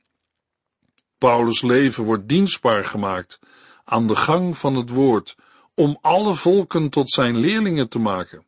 Paulus' 1.18 1.62
leven 1.62 2.04
wordt 2.04 2.28
dienstbaar 2.28 2.86
gemaakt 2.86 3.40
aan 3.84 4.08
de 4.08 4.16
gang 4.16 4.58
van 4.58 4.76
het 4.76 4.90
woord, 4.90 5.36
om 5.76 5.98
alle 6.02 6.36
volken 6.36 6.90
tot 6.90 7.12
zijn 7.12 7.38
leerlingen 7.38 7.90
te 7.90 8.00
maken. 8.00 8.46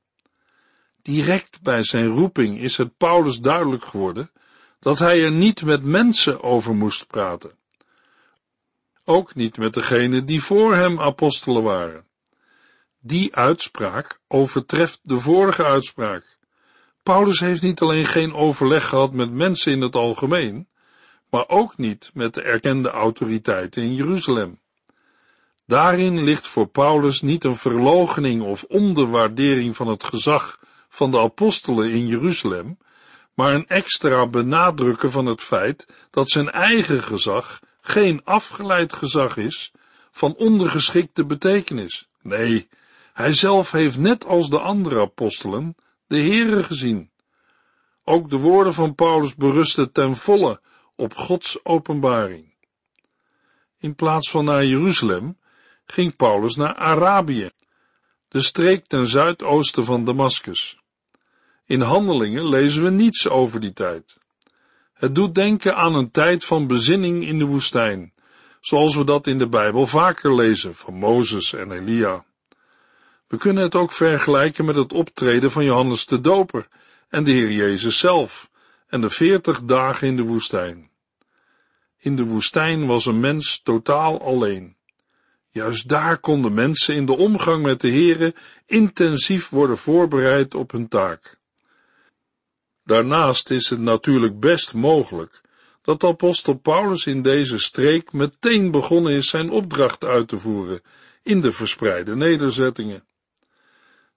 Direct 1.02 1.62
bij 1.62 1.84
zijn 1.84 2.08
roeping 2.08 2.60
is 2.60 2.78
het 2.78 2.98
Paulus 2.98 3.40
duidelijk 3.40 3.86
geworden 3.86 4.32
dat 4.80 5.00
hij 5.00 5.24
er 5.24 5.32
niet 5.32 5.64
met 5.64 5.84
mensen 5.84 6.44
over 6.44 6.76
moest 6.76 7.08
praten. 7.08 7.58
Ook 9.04 9.36
niet 9.36 9.58
met 9.58 9.74
degenen 9.74 10.26
die 10.26 10.44
voor 10.44 10.76
hem 10.76 11.00
apostelen 11.00 11.64
waren. 11.64 12.06
Die 13.00 13.36
uitspraak 13.36 14.20
overtreft 14.28 15.00
de 15.04 15.20
vorige 15.20 15.64
uitspraak. 15.64 16.38
Paulus 17.04 17.40
heeft 17.40 17.62
niet 17.62 17.82
alleen 17.82 18.06
geen 18.06 18.34
overleg 18.34 18.88
gehad 18.88 19.14
met 19.14 19.32
mensen 19.32 19.72
in 19.72 19.82
het 19.82 19.96
algemeen, 19.96 20.68
maar 21.30 21.48
ook 21.48 21.78
niet 21.78 22.12
met 22.14 22.34
de 22.34 22.42
erkende 22.42 22.90
autoriteiten 22.90 23.84
in 23.84 23.94
Jeruzalem. 23.94 24.60
Daarin 25.68 26.24
ligt 26.24 26.48
voor 26.48 26.68
Paulus 26.68 27.22
niet 27.22 27.44
een 27.44 27.56
verloochening 27.56 28.42
of 28.42 28.64
onderwaardering 28.64 29.76
van 29.76 29.88
het 29.88 30.04
gezag 30.04 30.60
van 30.90 31.12
de 31.12 31.20
apostelen 31.20 31.92
in 31.92 32.08
Jeruzalem, 32.08 32.78
maar 33.34 33.54
een 33.54 33.68
extra 33.68 34.28
benadrukken 34.28 35.12
van 35.12 35.26
het 35.26 35.42
feit 35.42 35.88
dat 36.10 36.30
zijn 36.30 36.52
eigen 36.52 37.04
gezag 37.04 37.60
geen 37.82 38.22
afgeleid 38.24 38.94
gezag 38.94 39.38
is 39.38 39.72
van 40.12 40.36
ondergeschikte 40.36 41.26
betekenis. 41.26 42.08
Nee, 42.22 42.68
hij 43.14 43.34
zelf 43.34 43.72
heeft 43.72 43.98
net 43.98 44.26
als 44.26 44.50
de 44.50 44.60
andere 44.60 45.00
apostelen 45.00 45.76
de 46.08 46.18
Heere 46.18 46.64
gezien. 46.64 47.10
Ook 48.04 48.30
de 48.30 48.38
woorden 48.38 48.74
van 48.74 48.96
Paulus 48.96 49.36
berusten 49.36 49.92
ten 49.92 50.16
volle 50.16 50.62
op 50.96 51.14
Gods 51.14 51.66
openbaring. 51.66 52.54
In 53.80 53.96
plaats 53.96 54.30
van 54.30 54.46
naar 54.46 54.66
Jeruzalem 54.66 55.38
ging 55.86 56.16
Paulus 56.16 56.56
naar 56.56 56.76
Arabië, 56.76 57.50
de 58.28 58.42
streek 58.42 58.88
ten 58.88 59.08
zuidoosten 59.08 59.86
van 59.86 60.06
Damascus. 60.06 60.80
In 61.66 61.82
handelingen 61.82 62.50
lezen 62.50 62.84
we 62.84 62.90
niets 62.90 63.28
over 63.28 63.60
die 63.60 63.74
tijd. 63.74 64.18
Het 64.94 65.16
doet 65.16 65.36
denken 65.36 65.76
aan 65.76 65.96
een 65.96 66.12
tijd 66.12 66.44
van 66.44 66.68
bezinning 66.68 67.26
in 67.26 67.40
de 67.40 67.46
woestijn, 67.46 68.14
zoals 68.62 68.96
we 68.96 69.04
dat 69.04 69.28
in 69.28 69.38
de 69.38 69.48
Bijbel 69.48 69.88
vaker 69.88 70.36
lezen 70.36 70.76
van 70.76 70.94
Mozes 70.94 71.54
en 71.54 71.72
Elia. 71.72 72.26
We 73.28 73.38
kunnen 73.38 73.64
het 73.64 73.76
ook 73.76 73.92
vergelijken 73.92 74.66
met 74.66 74.76
het 74.76 74.94
optreden 74.94 75.52
van 75.52 75.64
Johannes 75.64 76.06
de 76.06 76.22
Doper 76.22 76.68
en 77.10 77.24
de 77.24 77.32
Heer 77.32 77.52
Jezus 77.52 77.98
zelf 77.98 78.50
en 78.88 79.02
de 79.02 79.10
veertig 79.10 79.64
dagen 79.64 80.08
in 80.08 80.16
de 80.16 80.24
woestijn. 80.24 80.90
In 81.98 82.16
de 82.16 82.24
woestijn 82.24 82.86
was 82.86 83.06
een 83.06 83.20
mens 83.20 83.62
totaal 83.64 84.22
alleen. 84.22 84.76
Juist 85.56 85.88
daar 85.88 86.18
konden 86.18 86.54
mensen 86.54 86.96
in 86.96 87.06
de 87.06 87.18
omgang 87.18 87.64
met 87.64 87.82
de 87.82 87.90
Heere 87.90 88.36
intensief 88.66 89.50
worden 89.50 89.78
voorbereid 89.78 90.56
op 90.56 90.72
hun 90.72 90.88
taak. 90.88 91.38
Daarnaast 92.84 93.50
is 93.50 93.70
het 93.70 93.80
natuurlijk 93.80 94.40
best 94.40 94.74
mogelijk 94.74 95.42
dat 95.82 96.04
apostel 96.04 96.54
Paulus 96.54 97.06
in 97.06 97.22
deze 97.22 97.58
streek 97.60 98.14
meteen 98.14 98.72
begonnen 98.72 99.14
is 99.14 99.30
zijn 99.30 99.50
opdracht 99.50 100.04
uit 100.04 100.28
te 100.28 100.40
voeren 100.40 100.82
in 101.24 101.42
de 101.42 101.52
verspreide 101.52 102.16
nederzettingen. 102.16 103.06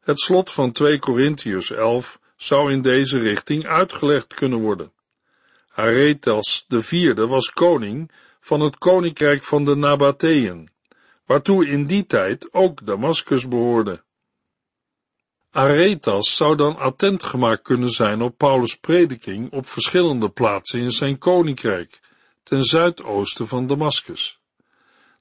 Het 0.01 0.21
slot 0.21 0.51
van 0.51 0.73
2 0.73 0.99
Korintiërs 0.99 1.71
11 1.71 2.21
zou 2.37 2.73
in 2.73 2.83
deze 2.83 3.19
richting 3.19 3.67
uitgelegd 3.67 4.35
kunnen 4.35 4.59
worden. 4.59 4.93
Aretas 5.69 6.65
de 6.69 6.83
vierde 6.83 7.27
was 7.27 7.51
koning 7.51 8.11
van 8.41 8.61
het 8.61 8.79
koninkrijk 8.79 9.43
van 9.43 9.65
de 9.65 9.77
Nabateën, 9.77 10.71
waartoe 11.29 11.67
in 11.67 11.87
die 11.87 12.07
tijd 12.07 12.53
ook 12.53 12.87
Damascus 12.87 13.49
behoorde. 13.49 14.03
Aretas 15.51 16.37
zou 16.37 16.57
dan 16.57 16.77
attent 16.77 17.23
gemaakt 17.23 17.63
kunnen 17.63 17.91
zijn 17.91 18.23
op 18.23 18.39
Paulus' 18.39 18.79
prediking 18.79 19.53
op 19.53 19.67
verschillende 19.69 20.29
plaatsen 20.29 20.81
in 20.81 20.91
zijn 20.91 21.19
koninkrijk, 21.19 22.01
ten 22.43 22.63
zuidoosten 22.63 23.49
van 23.49 23.67
Damascus. 23.67 24.39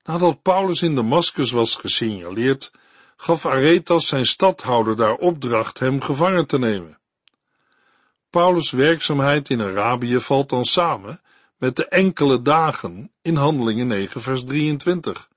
Nadat 0.04 0.42
Paulus 0.42 0.82
in 0.82 0.96
Damascus 0.96 1.52
was 1.52 1.76
gesignaleerd, 1.76 2.72
gaf 3.18 3.46
Aretas 3.46 4.08
zijn 4.08 4.26
stadhouder 4.26 4.96
daar 4.96 5.16
opdracht 5.16 5.80
hem 5.80 6.02
gevangen 6.02 6.48
te 6.48 6.58
nemen. 6.58 7.00
Paulus' 8.30 8.72
werkzaamheid 8.72 9.50
in 9.50 9.62
Arabië 9.62 10.20
valt 10.20 10.50
dan 10.50 10.66
samen 10.66 11.22
met 11.58 11.76
de 11.76 11.88
enkele 11.88 12.42
dagen 12.42 13.12
in 13.22 13.36
Handelingen 13.36 13.88
9 13.88 14.22
vers 14.22 14.44
23, 14.44 15.30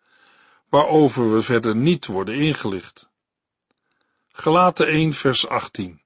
waarover 0.70 1.34
we 1.34 1.42
verder 1.42 1.76
niet 1.76 2.06
worden 2.06 2.34
ingelicht. 2.34 3.08
Gelaten 4.32 4.86
1 4.86 5.12
vers 5.12 5.48
18 5.48 6.00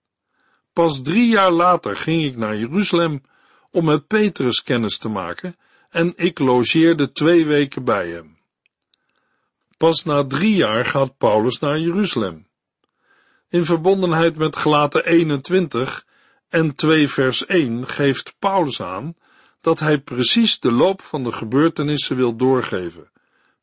Pas 0.73 1.03
drie 1.03 1.29
jaar 1.29 1.51
later 1.51 1.97
ging 1.97 2.25
ik 2.25 2.37
naar 2.37 2.57
Jeruzalem 2.57 3.23
om 3.71 3.85
met 3.85 4.07
Petrus 4.07 4.63
kennis 4.63 4.99
te 4.99 5.09
maken 5.09 5.57
en 5.91 6.13
ik 6.17 6.39
logeerde 6.39 7.13
twee 7.13 7.47
weken 7.47 7.85
bij 7.85 8.09
hem. 8.09 8.39
Pas 9.77 10.05
na 10.05 10.27
drie 10.27 10.57
jaar 10.57 10.85
gaat 10.85 11.19
Paulus 11.19 11.59
naar 11.59 11.79
Jeruzalem. 11.79 12.47
In 13.49 13.65
verbondenheid 13.65 14.37
met 14.37 14.57
gelaten 14.57 15.07
21 15.07 16.07
en 16.49 16.75
2 16.75 17.09
vers 17.09 17.47
1 17.47 17.89
geeft 17.89 18.37
Paulus 18.39 18.83
aan 18.83 19.17
dat 19.61 19.79
hij 19.81 19.99
precies 19.99 20.61
de 20.61 20.73
loop 20.73 21.03
van 21.03 21.25
de 21.25 21.33
gebeurtenissen 21.33 22.17
wil 22.17 22.37
doorgeven, 22.37 23.11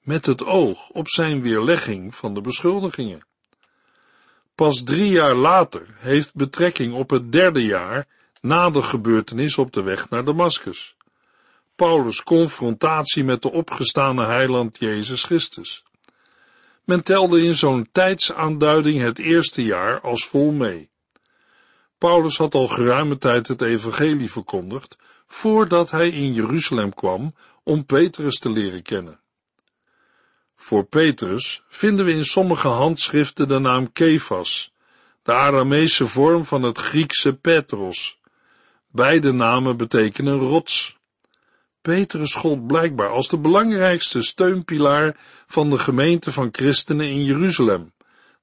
met 0.02 0.26
het 0.26 0.44
oog 0.44 0.90
op 0.90 1.10
zijn 1.10 1.42
weerlegging 1.42 2.16
van 2.16 2.34
de 2.34 2.42
beschuldigingen. 2.42 3.26
Pas 4.56 4.84
drie 4.84 5.12
jaar 5.12 5.36
later 5.36 5.86
heeft 5.98 6.36
betrekking 6.36 6.94
op 6.94 7.10
het 7.10 7.32
derde 7.32 7.64
jaar 7.64 8.08
na 8.42 8.70
de 8.70 8.82
gebeurtenis 8.82 9.58
op 9.58 9.74
de 9.74 9.82
weg 9.82 10.10
naar 10.10 10.24
Damascus. 10.24 10.96
Paulus' 11.76 12.24
confrontatie 12.24 13.24
met 13.24 13.42
de 13.42 13.52
opgestane 13.52 14.26
heiland 14.26 14.78
Jezus 14.78 15.24
Christus. 15.24 15.84
Men 16.84 17.04
telde 17.04 17.42
in 17.42 17.56
zo'n 17.56 17.88
tijdsaanduiding 17.92 19.02
het 19.02 19.20
eerste 19.20 19.64
jaar 19.64 20.02
als 20.02 20.26
vol 20.26 20.52
mee. 20.52 20.90
Paulus 21.98 22.38
had 22.38 22.54
al 22.54 22.68
geruime 22.68 23.18
tijd 23.18 23.48
het 23.48 23.62
evangelie 23.62 24.32
verkondigd, 24.32 24.98
voordat 25.28 25.92
hij 25.92 26.10
in 26.10 26.34
Jeruzalem 26.34 26.94
kwam 26.94 27.36
om 27.64 27.86
Petrus 27.86 28.40
te 28.40 28.52
leren 28.52 28.82
kennen. 28.82 29.21
Voor 30.62 30.86
Petrus 30.86 31.64
vinden 31.68 32.06
we 32.06 32.12
in 32.12 32.26
sommige 32.26 32.68
handschriften 32.68 33.48
de 33.48 33.60
naam 33.60 33.92
Kefas, 33.92 34.74
de 35.24 35.32
Arameese 35.32 36.08
vorm 36.08 36.46
van 36.46 36.64
het 36.64 36.78
Griekse 36.78 37.36
Petros. 37.36 38.20
Beide 38.92 39.32
namen 39.32 39.78
betekenen 39.78 40.38
rots. 40.38 40.98
Petrus 41.82 42.34
gold 42.36 42.68
blijkbaar 42.68 43.10
als 43.10 43.30
de 43.30 43.38
belangrijkste 43.38 44.22
steunpilaar 44.22 45.18
van 45.48 45.70
de 45.70 45.78
gemeente 45.78 46.32
van 46.32 46.50
christenen 46.52 47.10
in 47.10 47.24
Jeruzalem, 47.24 47.94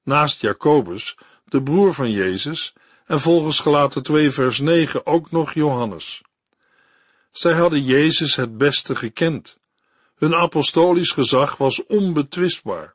naast 0.03 0.41
Jacobus, 0.41 1.17
de 1.45 1.63
broer 1.63 1.95
van 1.95 2.11
Jezus, 2.11 2.73
en 3.07 3.21
volgens 3.21 3.61
gelaten 3.61 4.03
2 4.03 4.31
vers 4.31 4.61
9 4.61 5.07
ook 5.07 5.31
nog 5.31 5.55
Johannes. 5.55 6.23
Zij 7.31 7.55
hadden 7.55 7.85
Jezus 7.85 8.37
het 8.37 8.57
beste 8.57 8.95
gekend. 8.95 9.58
Hun 10.19 10.35
apostolisch 10.35 11.13
gezag 11.13 11.57
was 11.57 11.87
onbetwistbaar. 11.87 12.95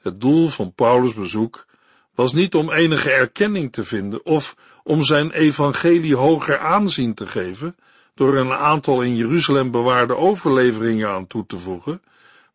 Het 0.00 0.20
doel 0.20 0.48
van 0.48 0.72
Paulus' 0.72 1.14
bezoek 1.14 1.66
was 2.14 2.32
niet 2.32 2.54
om 2.54 2.70
enige 2.70 3.10
erkenning 3.10 3.72
te 3.72 3.84
vinden 3.84 4.24
of 4.24 4.56
om 4.82 5.02
zijn 5.02 5.30
evangelie 5.30 6.16
hoger 6.16 6.58
aanzien 6.58 7.14
te 7.14 7.26
geven, 7.26 7.76
door 8.14 8.36
een 8.36 8.52
aantal 8.52 9.02
in 9.02 9.16
Jeruzalem 9.16 9.70
bewaarde 9.70 10.16
overleveringen 10.16 11.08
aan 11.08 11.26
toe 11.26 11.46
te 11.46 11.58
voegen, 11.58 12.02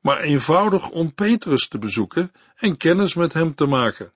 maar 0.01 0.19
eenvoudig 0.19 0.89
om 0.89 1.13
Petrus 1.13 1.67
te 1.67 1.78
bezoeken 1.78 2.32
en 2.56 2.78
kennis 2.78 3.13
met 3.13 3.34
hem 3.34 3.56
te 3.56 3.65
maken. 3.65 4.13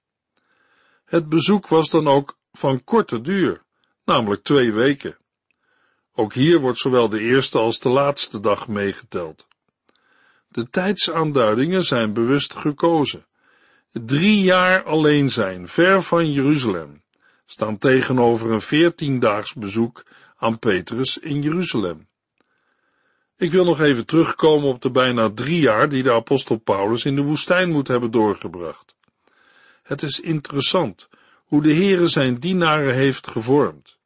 Het 1.06 1.30
bezoek 1.30 1.68
was 1.68 1.90
dan 1.90 2.08
ook 2.08 2.38
van 2.52 2.84
korte 2.84 3.22
duur, 3.22 3.64
namelijk 4.06 4.44
twee 4.44 4.74
weken. 4.74 5.18
Ook 6.20 6.34
hier 6.34 6.60
wordt 6.60 6.78
zowel 6.78 7.10
de 7.10 7.20
eerste 7.20 7.58
als 7.58 7.80
de 7.80 7.90
laatste 7.90 8.40
dag 8.40 8.68
meegeteld. 8.68 9.48
De 10.48 10.70
tijdsaanduidingen 10.70 11.84
zijn 11.84 12.14
bewust 12.14 12.56
gekozen. 12.56 13.26
Drie 13.92 14.42
jaar 14.42 14.84
alleen 14.84 15.32
zijn, 15.32 15.68
ver 15.68 16.04
van 16.04 16.32
Jeruzalem, 16.32 17.04
staan 17.46 17.78
tegenover 17.78 18.52
een 18.52 18.62
veertiendaags 18.62 19.54
bezoek 19.54 20.04
aan 20.38 20.60
Petrus 20.60 21.18
in 21.18 21.42
Jeruzalem. 21.42 22.08
Ik 23.38 23.52
wil 23.52 23.66
nog 23.66 23.80
even 23.80 24.06
terugkomen 24.06 24.70
op 24.70 24.82
de 24.82 24.92
bijna 24.92 25.30
drie 25.30 25.60
jaar 25.60 25.90
die 25.90 26.04
de 26.04 26.14
apostel 26.14 26.58
Paulus 26.58 27.06
in 27.06 27.16
de 27.16 27.24
woestijn 27.24 27.72
moet 27.72 27.88
hebben 27.88 28.12
doorgebracht. 28.12 28.96
Het 29.84 30.04
is 30.04 30.20
interessant 30.20 31.10
hoe 31.46 31.62
de 31.62 31.74
Heere 31.74 32.08
zijn 32.08 32.40
dienaren 32.40 32.94
heeft 32.94 33.28
gevormd. 33.28 33.99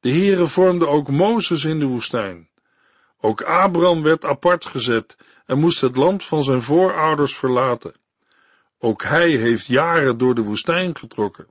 De 0.00 0.10
Heere 0.10 0.46
vormde 0.46 0.86
ook 0.86 1.08
Mozes 1.08 1.64
in 1.64 1.78
de 1.78 1.86
woestijn. 1.86 2.48
Ook 3.20 3.42
Abraham 3.42 4.02
werd 4.02 4.24
apart 4.24 4.66
gezet 4.66 5.16
en 5.46 5.58
moest 5.58 5.80
het 5.80 5.96
land 5.96 6.24
van 6.24 6.44
zijn 6.44 6.62
voorouders 6.62 7.36
verlaten. 7.36 7.94
Ook 8.78 9.02
hij 9.02 9.30
heeft 9.30 9.66
jaren 9.66 10.18
door 10.18 10.34
de 10.34 10.42
woestijn 10.42 10.96
getrokken. 10.96 11.48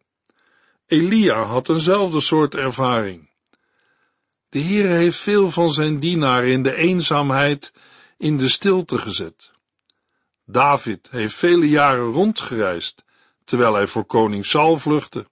Elia 0.85 1.43
had 1.43 1.69
eenzelfde 1.69 2.19
soort 2.19 2.55
ervaring. 2.55 3.29
De 4.49 4.61
Heere 4.61 4.87
heeft 4.87 5.17
veel 5.17 5.49
van 5.49 5.71
zijn 5.71 5.99
dienaren 5.99 6.51
in 6.51 6.63
de 6.63 6.75
eenzaamheid, 6.75 7.73
in 8.17 8.37
de 8.37 8.49
stilte 8.49 8.97
gezet. 8.97 9.51
David 10.45 11.07
heeft 11.11 11.33
vele 11.33 11.69
jaren 11.69 12.11
rondgereisd, 12.11 13.03
terwijl 13.43 13.73
hij 13.73 13.87
voor 13.87 14.05
koning 14.05 14.45
Saul 14.45 14.77
vluchtte. 14.77 15.27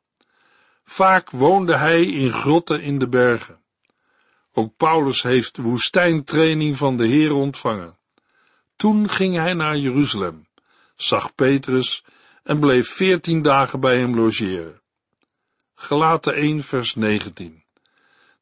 Vaak 0.83 1.29
woonde 1.29 1.75
hij 1.75 2.05
in 2.05 2.31
grotten 2.31 2.81
in 2.81 2.99
de 2.99 3.07
bergen. 3.07 3.61
Ook 4.51 4.77
Paulus 4.77 5.21
heeft 5.21 5.57
woestijntraining 5.57 6.77
van 6.77 6.97
de 6.97 7.07
Heer 7.07 7.33
ontvangen. 7.33 7.97
Toen 8.75 9.09
ging 9.09 9.35
hij 9.35 9.53
naar 9.53 9.77
Jeruzalem, 9.77 10.47
zag 10.95 11.35
Petrus 11.35 12.03
en 12.43 12.59
bleef 12.59 12.89
veertien 12.89 13.41
dagen 13.41 13.79
bij 13.79 13.97
hem 13.97 14.15
logeren. 14.15 14.81
Gelaten 15.75 16.33
1 16.33 16.63
vers 16.63 16.95
19 16.95 17.63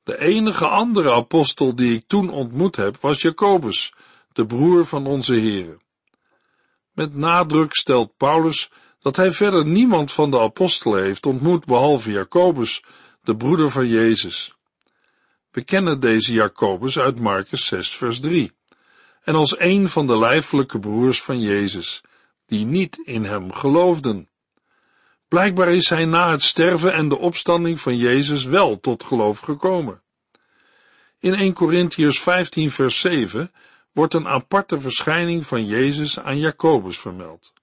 De 0.04 0.20
enige 0.20 0.68
andere 0.68 1.12
apostel 1.12 1.76
die 1.76 1.96
ik 1.96 2.04
toen 2.08 2.30
ontmoet 2.30 2.76
heb 2.76 2.98
was 3.00 3.22
Jacobus, 3.22 3.94
de 4.34 4.46
broer 4.46 4.86
van 4.86 5.08
onze 5.08 5.34
Heere. 5.34 5.80
Met 6.92 7.16
nadruk 7.16 7.74
stelt 7.74 8.18
Paulus 8.18 8.72
dat 9.02 9.16
hij 9.16 9.32
verder 9.32 9.66
niemand 9.66 10.12
van 10.12 10.32
de 10.32 10.40
apostelen 10.40 11.04
heeft 11.04 11.26
ontmoet 11.26 11.66
behalve 11.66 12.12
Jacobus, 12.12 12.84
de 13.24 13.36
broeder 13.36 13.72
van 13.72 13.88
Jezus. 13.88 14.56
We 15.52 15.64
kennen 15.64 16.00
deze 16.00 16.34
Jacobus 16.34 17.00
uit 17.00 17.20
Marcus 17.20 17.66
6 17.66 17.96
vers 17.96 18.20
3 18.20 18.52
en 19.24 19.36
als 19.36 19.60
een 19.60 19.90
van 19.90 20.08
de 20.08 20.18
lijfelijke 20.18 20.80
broers 20.80 21.22
van 21.22 21.40
Jezus, 21.40 22.02
die 22.46 22.66
niet 22.66 23.02
in 23.04 23.24
hem 23.24 23.52
geloofden. 23.52 24.30
Blijkbaar 25.28 25.74
is 25.74 25.90
hij 25.90 26.06
na 26.06 26.32
het 26.32 26.42
sterven 26.42 26.94
en 26.94 27.10
de 27.10 27.18
opstanding 27.18 27.80
van 27.80 27.98
Jezus 27.98 28.44
wel 28.44 28.80
tot 28.80 29.04
geloof 29.04 29.40
gekomen. 29.40 30.02
In 31.20 31.34
1 31.34 31.54
Corinthians 31.54 32.20
15 32.20 32.72
vers 32.72 33.00
7 33.00 33.52
wordt 33.92 34.14
een 34.14 34.28
aparte 34.28 34.80
verschijning 34.80 35.46
van 35.46 35.66
Jezus 35.66 36.20
aan 36.20 36.40
Jacobus 36.40 37.00
vermeld. 37.00 37.54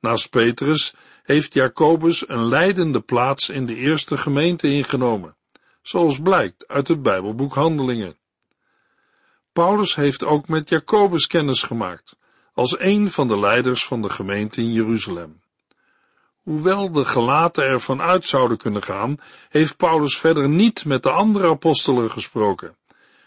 Naast 0.00 0.30
Petrus 0.30 0.94
heeft 1.22 1.54
Jacobus 1.54 2.28
een 2.28 2.48
leidende 2.48 3.00
plaats 3.00 3.48
in 3.48 3.66
de 3.66 3.74
eerste 3.74 4.16
gemeente 4.16 4.68
ingenomen, 4.68 5.36
zoals 5.82 6.20
blijkt 6.20 6.68
uit 6.68 6.88
het 6.88 7.02
Bijbelboek 7.02 7.54
Handelingen. 7.54 8.16
Paulus 9.52 9.94
heeft 9.94 10.24
ook 10.24 10.48
met 10.48 10.68
Jacobus 10.68 11.26
kennis 11.26 11.62
gemaakt, 11.62 12.16
als 12.54 12.78
een 12.78 13.10
van 13.10 13.28
de 13.28 13.38
leiders 13.38 13.84
van 13.84 14.02
de 14.02 14.08
gemeente 14.08 14.60
in 14.60 14.72
Jeruzalem. 14.72 15.40
Hoewel 16.42 16.92
de 16.92 17.04
gelaten 17.04 17.64
ervan 17.64 18.00
uit 18.00 18.24
zouden 18.24 18.56
kunnen 18.56 18.82
gaan, 18.82 19.20
heeft 19.48 19.76
Paulus 19.76 20.18
verder 20.18 20.48
niet 20.48 20.84
met 20.84 21.02
de 21.02 21.10
andere 21.10 21.48
apostelen 21.48 22.10
gesproken. 22.10 22.76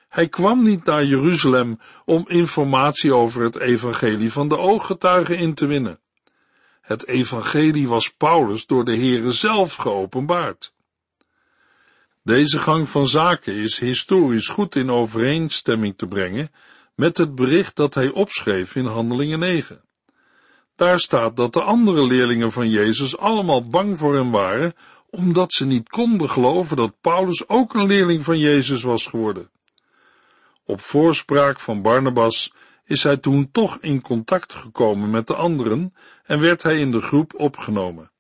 Hij 0.10 0.28
kwam 0.28 0.64
niet 0.64 0.84
naar 0.84 1.06
Jeruzalem 1.06 1.80
om 2.06 2.24
informatie 2.28 3.14
over 3.14 3.44
het 3.44 3.56
evangelie 3.56 4.32
van 4.32 4.48
de 4.48 4.58
ooggetuigen 4.58 5.38
in 5.38 5.54
te 5.54 5.66
winnen. 5.66 6.00
Het 6.84 7.08
evangelie 7.08 7.88
was 7.88 8.14
Paulus 8.14 8.66
door 8.66 8.86
de 8.86 8.96
Heere 8.96 9.32
zelf 9.32 9.76
geopenbaard. 9.76 10.74
Deze 12.24 12.60
gang 12.60 12.90
van 12.90 13.08
zaken 13.08 13.54
is 13.54 13.80
historisch 13.80 14.48
goed 14.48 14.76
in 14.76 14.90
overeenstemming 14.90 15.98
te 15.98 16.08
brengen 16.08 16.52
met 16.96 17.18
het 17.18 17.36
bericht 17.36 17.76
dat 17.76 17.94
hij 17.94 18.10
opschreef 18.10 18.76
in 18.76 18.86
Handelingen 18.86 19.40
9. 19.40 19.82
Daar 20.76 21.00
staat 21.00 21.36
dat 21.38 21.54
de 21.54 21.62
andere 21.62 22.06
leerlingen 22.06 22.52
van 22.52 22.70
Jezus 22.70 23.18
allemaal 23.18 23.70
bang 23.70 23.98
voor 23.98 24.16
hem 24.16 24.32
waren, 24.32 24.74
omdat 25.10 25.54
ze 25.54 25.66
niet 25.66 25.90
konden 25.90 26.30
geloven 26.30 26.78
dat 26.78 27.02
Paulus 27.02 27.48
ook 27.48 27.74
een 27.74 27.88
leerling 27.88 28.24
van 28.24 28.40
Jezus 28.40 28.84
was 28.84 29.08
geworden. 29.08 29.50
Op 30.66 30.82
voorspraak 30.82 31.60
van 31.60 31.82
Barnabas 31.82 32.54
is 32.86 33.04
hij 33.04 33.18
toen 33.18 33.52
toch 33.52 33.78
in 33.82 34.02
contact 34.02 34.54
gekomen 34.54 35.10
met 35.10 35.28
de 35.28 35.36
anderen 35.36 35.94
en 36.24 36.40
werd 36.40 36.64
hij 36.64 36.80
in 36.80 36.92
de 36.92 37.02
groep 37.02 37.34
opgenomen. 37.40 38.12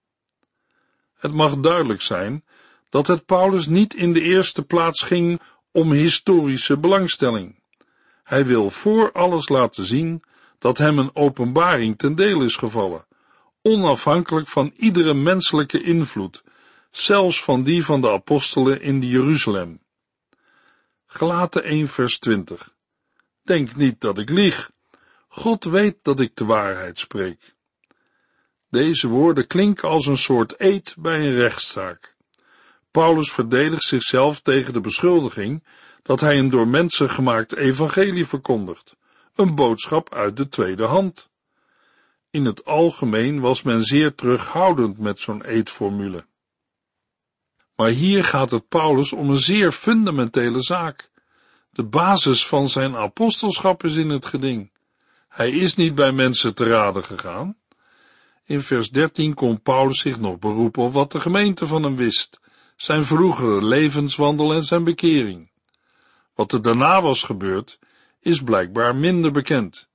Het 1.13 1.33
mag 1.33 1.57
duidelijk 1.57 2.01
zijn 2.01 2.45
dat 2.89 3.07
het 3.07 3.25
Paulus 3.25 3.67
niet 3.67 3.95
in 3.95 4.13
de 4.13 4.21
eerste 4.21 4.63
plaats 4.63 5.01
ging 5.01 5.41
om 5.71 5.91
historische 5.91 6.77
belangstelling. 6.77 7.61
Hij 8.23 8.45
wil 8.45 8.69
voor 8.69 9.11
alles 9.11 9.49
laten 9.49 9.85
zien 9.85 10.23
dat 10.59 10.77
hem 10.77 10.99
een 10.99 11.15
openbaring 11.15 11.97
ten 11.97 12.15
deel 12.15 12.41
is 12.41 12.55
gevallen, 12.55 13.05
onafhankelijk 13.61 14.47
van 14.47 14.73
iedere 14.75 15.13
menselijke 15.13 15.83
invloed, 15.83 16.43
zelfs 16.91 17.43
van 17.43 17.63
die 17.63 17.85
van 17.85 18.01
de 18.01 18.09
apostelen 18.09 18.81
in 18.81 19.01
Jeruzalem. 19.01 19.81
Gelaten 21.05 21.63
1 21.63 21.87
vers 21.87 22.19
20 22.19 22.73
Denk 23.41 23.75
niet 23.75 24.01
dat 24.01 24.17
ik 24.17 24.29
lieg. 24.29 24.71
God 25.27 25.63
weet 25.63 25.97
dat 26.01 26.19
ik 26.19 26.35
de 26.35 26.45
waarheid 26.45 26.99
spreek. 26.99 27.52
Deze 28.73 29.07
woorden 29.07 29.47
klinken 29.47 29.89
als 29.89 30.05
een 30.05 30.17
soort 30.17 30.53
eed 30.57 30.95
bij 30.97 31.19
een 31.19 31.33
rechtszaak. 31.33 32.15
Paulus 32.91 33.31
verdedigt 33.31 33.83
zichzelf 33.83 34.41
tegen 34.41 34.73
de 34.73 34.81
beschuldiging 34.81 35.63
dat 36.01 36.19
hij 36.19 36.37
een 36.37 36.49
door 36.49 36.67
mensen 36.67 37.09
gemaakt 37.09 37.55
evangelie 37.55 38.25
verkondigt, 38.25 38.95
een 39.35 39.55
boodschap 39.55 40.13
uit 40.13 40.37
de 40.37 40.49
tweede 40.49 40.85
hand. 40.85 41.29
In 42.29 42.45
het 42.45 42.65
algemeen 42.65 43.39
was 43.39 43.61
men 43.61 43.83
zeer 43.83 44.15
terughoudend 44.15 44.97
met 44.97 45.19
zo'n 45.19 45.43
eedformule. 45.43 46.25
Maar 47.75 47.89
hier 47.89 48.23
gaat 48.23 48.51
het 48.51 48.67
Paulus 48.67 49.13
om 49.13 49.29
een 49.29 49.39
zeer 49.39 49.71
fundamentele 49.71 50.61
zaak. 50.61 51.09
De 51.71 51.83
basis 51.83 52.47
van 52.47 52.69
zijn 52.69 52.95
apostelschap 52.95 53.83
is 53.83 53.95
in 53.95 54.09
het 54.09 54.25
geding. 54.25 54.71
Hij 55.27 55.51
is 55.51 55.75
niet 55.75 55.95
bij 55.95 56.11
mensen 56.11 56.55
te 56.55 56.65
raden 56.65 57.03
gegaan. 57.03 57.57
In 58.45 58.61
vers 58.61 58.89
13 58.89 59.33
kon 59.33 59.61
Paulus 59.61 59.99
zich 59.99 60.19
nog 60.19 60.39
beroepen 60.39 60.83
op 60.83 60.93
wat 60.93 61.11
de 61.11 61.19
gemeente 61.19 61.67
van 61.67 61.83
hem 61.83 61.95
wist, 61.95 62.39
zijn 62.75 63.05
vroegere 63.05 63.65
levenswandel 63.65 64.53
en 64.53 64.63
zijn 64.63 64.83
bekering. 64.83 65.51
Wat 66.35 66.51
er 66.51 66.61
daarna 66.61 67.01
was 67.01 67.23
gebeurd, 67.23 67.79
is 68.19 68.41
blijkbaar 68.41 68.95
minder 68.95 69.31
bekend. 69.31 69.87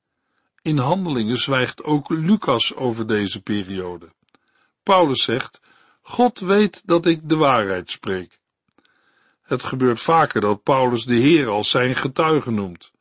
In 0.62 0.78
handelingen 0.78 1.38
zwijgt 1.38 1.82
ook 1.82 2.08
Lucas 2.08 2.74
over 2.74 3.06
deze 3.06 3.42
periode. 3.42 4.12
Paulus 4.82 5.22
zegt, 5.22 5.60
God 6.02 6.38
weet 6.38 6.86
dat 6.86 7.06
ik 7.06 7.28
de 7.28 7.36
waarheid 7.36 7.90
spreek. 7.90 8.40
Het 9.42 9.62
gebeurt 9.62 10.00
vaker 10.00 10.40
dat 10.40 10.62
Paulus 10.62 11.04
de 11.04 11.14
Heer 11.14 11.48
als 11.48 11.70
zijn 11.70 11.94
getuige 11.94 12.50
noemt. 12.50 12.92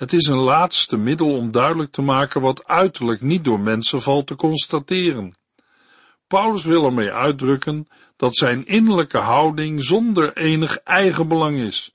Het 0.00 0.12
is 0.12 0.26
een 0.26 0.38
laatste 0.38 0.96
middel 0.96 1.34
om 1.36 1.50
duidelijk 1.50 1.92
te 1.92 2.02
maken 2.02 2.40
wat 2.40 2.66
uiterlijk 2.66 3.20
niet 3.20 3.44
door 3.44 3.60
mensen 3.60 4.02
valt 4.02 4.26
te 4.26 4.36
constateren. 4.36 5.36
Paulus 6.26 6.64
wil 6.64 6.84
ermee 6.84 7.12
uitdrukken 7.12 7.88
dat 8.16 8.36
zijn 8.36 8.66
innerlijke 8.66 9.18
houding 9.18 9.84
zonder 9.84 10.36
enig 10.36 10.76
eigenbelang 10.76 11.58
is 11.58 11.90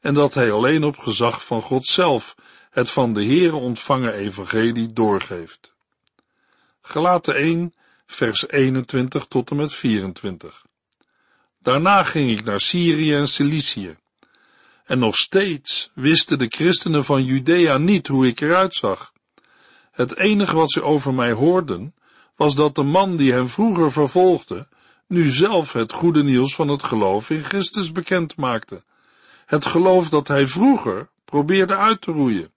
en 0.00 0.14
dat 0.14 0.34
hij 0.34 0.52
alleen 0.52 0.84
op 0.84 0.96
gezag 0.96 1.44
van 1.44 1.62
God 1.62 1.86
zelf 1.86 2.34
het 2.70 2.90
van 2.90 3.12
de 3.12 3.24
Heere 3.24 3.56
ontvangen 3.56 4.14
evangelie 4.14 4.92
doorgeeft. 4.92 5.74
Gelaten 6.82 7.34
1, 7.34 7.74
vers 8.06 8.48
21 8.48 9.26
tot 9.26 9.50
en 9.50 9.56
met 9.56 9.74
24. 9.74 10.64
Daarna 11.58 12.02
ging 12.02 12.30
ik 12.38 12.44
naar 12.44 12.60
Syrië 12.60 13.14
en 13.14 13.28
Cilicië. 13.28 13.96
En 14.90 14.98
nog 14.98 15.16
steeds 15.16 15.90
wisten 15.94 16.38
de 16.38 16.46
christenen 16.48 17.04
van 17.04 17.24
Judea 17.24 17.78
niet 17.78 18.06
hoe 18.06 18.26
ik 18.26 18.40
eruit 18.40 18.74
zag. 18.74 19.12
Het 19.90 20.16
enige 20.16 20.56
wat 20.56 20.72
ze 20.72 20.82
over 20.82 21.14
mij 21.14 21.32
hoorden, 21.32 21.94
was 22.36 22.54
dat 22.54 22.74
de 22.74 22.82
man 22.82 23.16
die 23.16 23.32
hen 23.32 23.48
vroeger 23.48 23.92
vervolgde, 23.92 24.68
nu 25.06 25.28
zelf 25.28 25.72
het 25.72 25.92
goede 25.92 26.22
nieuws 26.22 26.54
van 26.54 26.68
het 26.68 26.82
geloof 26.82 27.30
in 27.30 27.44
Christus 27.44 27.92
bekend 27.92 28.36
maakte. 28.36 28.82
Het 29.46 29.66
geloof 29.66 30.08
dat 30.08 30.28
hij 30.28 30.46
vroeger 30.46 31.08
probeerde 31.24 31.76
uit 31.76 32.00
te 32.00 32.12
roeien. 32.12 32.52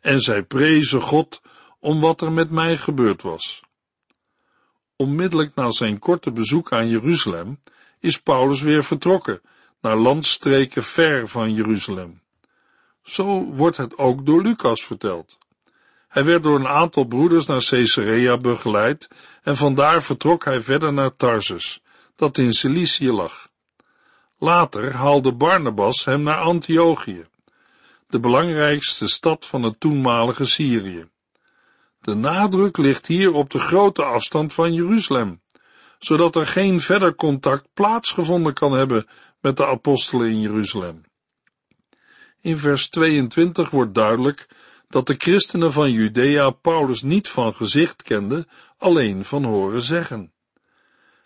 En 0.00 0.20
zij 0.20 0.42
prezen 0.42 1.00
God 1.00 1.40
om 1.80 2.00
wat 2.00 2.20
er 2.20 2.32
met 2.32 2.50
mij 2.50 2.76
gebeurd 2.76 3.22
was. 3.22 3.62
Onmiddellijk 4.96 5.54
na 5.54 5.70
zijn 5.70 5.98
korte 5.98 6.32
bezoek 6.32 6.72
aan 6.72 6.88
Jeruzalem 6.88 7.62
is 8.00 8.20
Paulus 8.20 8.60
weer 8.60 8.84
vertrokken 8.84 9.40
naar 9.86 9.96
landstreken 9.96 10.82
ver 10.82 11.28
van 11.28 11.54
Jeruzalem. 11.54 12.20
Zo 13.02 13.44
wordt 13.44 13.76
het 13.76 13.98
ook 13.98 14.26
door 14.26 14.42
Lucas 14.42 14.84
verteld. 14.84 15.38
Hij 16.08 16.24
werd 16.24 16.42
door 16.42 16.54
een 16.58 16.68
aantal 16.68 17.04
broeders 17.04 17.46
naar 17.46 17.64
Caesarea 17.64 18.38
begeleid 18.38 19.08
en 19.42 19.56
vandaar 19.56 20.02
vertrok 20.02 20.44
hij 20.44 20.60
verder 20.60 20.92
naar 20.92 21.16
Tarsus, 21.16 21.80
dat 22.16 22.38
in 22.38 22.52
Cilicië 22.52 23.10
lag. 23.10 23.48
Later 24.38 24.92
haalde 24.92 25.32
Barnabas 25.32 26.04
hem 26.04 26.22
naar 26.22 26.38
Antiochië, 26.38 27.26
de 28.08 28.20
belangrijkste 28.20 29.08
stad 29.08 29.46
van 29.46 29.62
het 29.62 29.80
toenmalige 29.80 30.44
Syrië. 30.44 31.08
De 32.00 32.14
nadruk 32.14 32.76
ligt 32.76 33.06
hier 33.06 33.32
op 33.32 33.50
de 33.50 33.58
grote 33.58 34.04
afstand 34.04 34.52
van 34.52 34.72
Jeruzalem, 34.74 35.40
zodat 35.98 36.36
er 36.36 36.46
geen 36.46 36.80
verder 36.80 37.14
contact 37.14 37.68
plaatsgevonden 37.74 38.54
kan 38.54 38.72
hebben 38.72 39.06
met 39.40 39.56
de 39.56 39.66
apostelen 39.66 40.28
in 40.28 40.40
Jeruzalem. 40.40 41.04
In 42.40 42.58
vers 42.58 42.88
22 42.88 43.70
wordt 43.70 43.94
duidelijk 43.94 44.48
dat 44.88 45.06
de 45.06 45.14
christenen 45.18 45.72
van 45.72 45.90
Judea 45.90 46.50
Paulus 46.50 47.02
niet 47.02 47.28
van 47.28 47.54
gezicht 47.54 48.02
kenden, 48.02 48.48
alleen 48.78 49.24
van 49.24 49.44
horen 49.44 49.82
zeggen. 49.82 50.32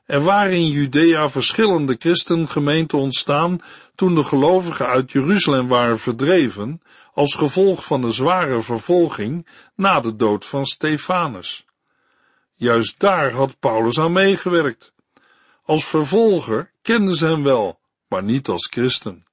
Er 0.04 0.20
waren 0.20 0.52
in 0.52 0.70
Judea 0.70 1.28
verschillende 1.28 1.96
christengemeenten 1.98 2.98
ontstaan 2.98 3.58
toen 3.94 4.14
de 4.14 4.24
gelovigen 4.24 4.86
uit 4.86 5.12
Jeruzalem 5.12 5.68
waren 5.68 5.98
verdreven 5.98 6.80
als 7.14 7.34
gevolg 7.34 7.84
van 7.84 8.00
de 8.00 8.10
zware 8.10 8.62
vervolging 8.62 9.46
na 9.76 10.00
de 10.00 10.16
dood 10.16 10.44
van 10.44 10.64
Stefanus. 10.64 11.64
Juist 12.60 12.98
daar 12.98 13.32
had 13.32 13.58
Paulus 13.58 13.98
aan 13.98 14.12
meegewerkt. 14.12 14.92
Als 15.62 15.86
vervolger 15.86 16.72
kenden 16.82 17.14
ze 17.14 17.26
hem 17.26 17.42
wel, 17.42 17.80
maar 18.08 18.22
niet 18.22 18.48
als 18.48 18.66
christen. 18.70 19.26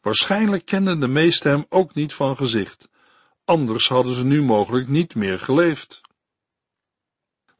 Waarschijnlijk 0.00 0.64
kenden 0.64 1.00
de 1.00 1.08
meesten 1.08 1.50
hem 1.50 1.66
ook 1.68 1.94
niet 1.94 2.14
van 2.14 2.36
gezicht, 2.36 2.88
anders 3.44 3.88
hadden 3.88 4.14
ze 4.14 4.24
nu 4.24 4.42
mogelijk 4.42 4.88
niet 4.88 5.14
meer 5.14 5.38
geleefd. 5.38 6.00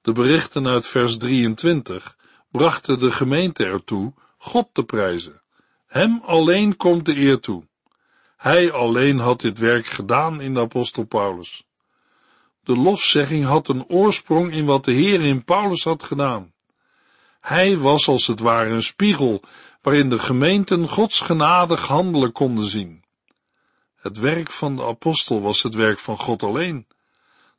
De 0.03 0.13
berichten 0.13 0.67
uit 0.67 0.87
vers 0.87 1.17
23 1.17 2.17
brachten 2.51 2.99
de 2.99 3.13
gemeente 3.13 3.65
ertoe 3.65 4.15
God 4.39 4.69
te 4.73 4.85
prijzen. 4.85 5.43
Hem 5.87 6.21
alleen 6.25 6.77
komt 6.77 7.05
de 7.05 7.17
eer 7.17 7.41
toe. 7.41 7.69
Hij 8.37 8.73
alleen 8.73 9.19
had 9.19 9.41
dit 9.41 9.59
werk 9.59 9.87
gedaan 9.87 10.41
in 10.41 10.55
de 10.55 10.61
apostel 10.61 11.05
Paulus. 11.05 11.66
De 12.67 12.77
lofzegging 12.77 13.45
had 13.45 13.69
een 13.69 13.89
oorsprong 13.89 14.53
in 14.53 14.65
wat 14.65 14.85
de 14.85 14.93
Heer 14.93 15.21
in 15.21 15.45
Paulus 15.45 15.85
had 15.85 16.03
gedaan. 16.03 16.53
Hij 17.41 17.77
was 17.77 18.09
als 18.09 18.27
het 18.27 18.41
ware 18.41 18.71
een 18.71 18.83
spiegel 18.83 19.43
waarin 19.83 20.11
de 20.11 20.19
gemeenten 20.19 20.89
Gods 20.89 21.21
genadig 21.21 21.87
handelen 21.87 22.33
konden 22.33 22.65
zien. 22.65 23.05
Het 23.97 24.19
werk 24.19 24.51
van 24.51 24.77
de 24.77 24.85
apostel 24.85 25.41
was 25.41 25.63
het 25.63 25.75
werk 25.75 25.99
van 25.99 26.19
God 26.19 26.43
alleen. 26.43 26.87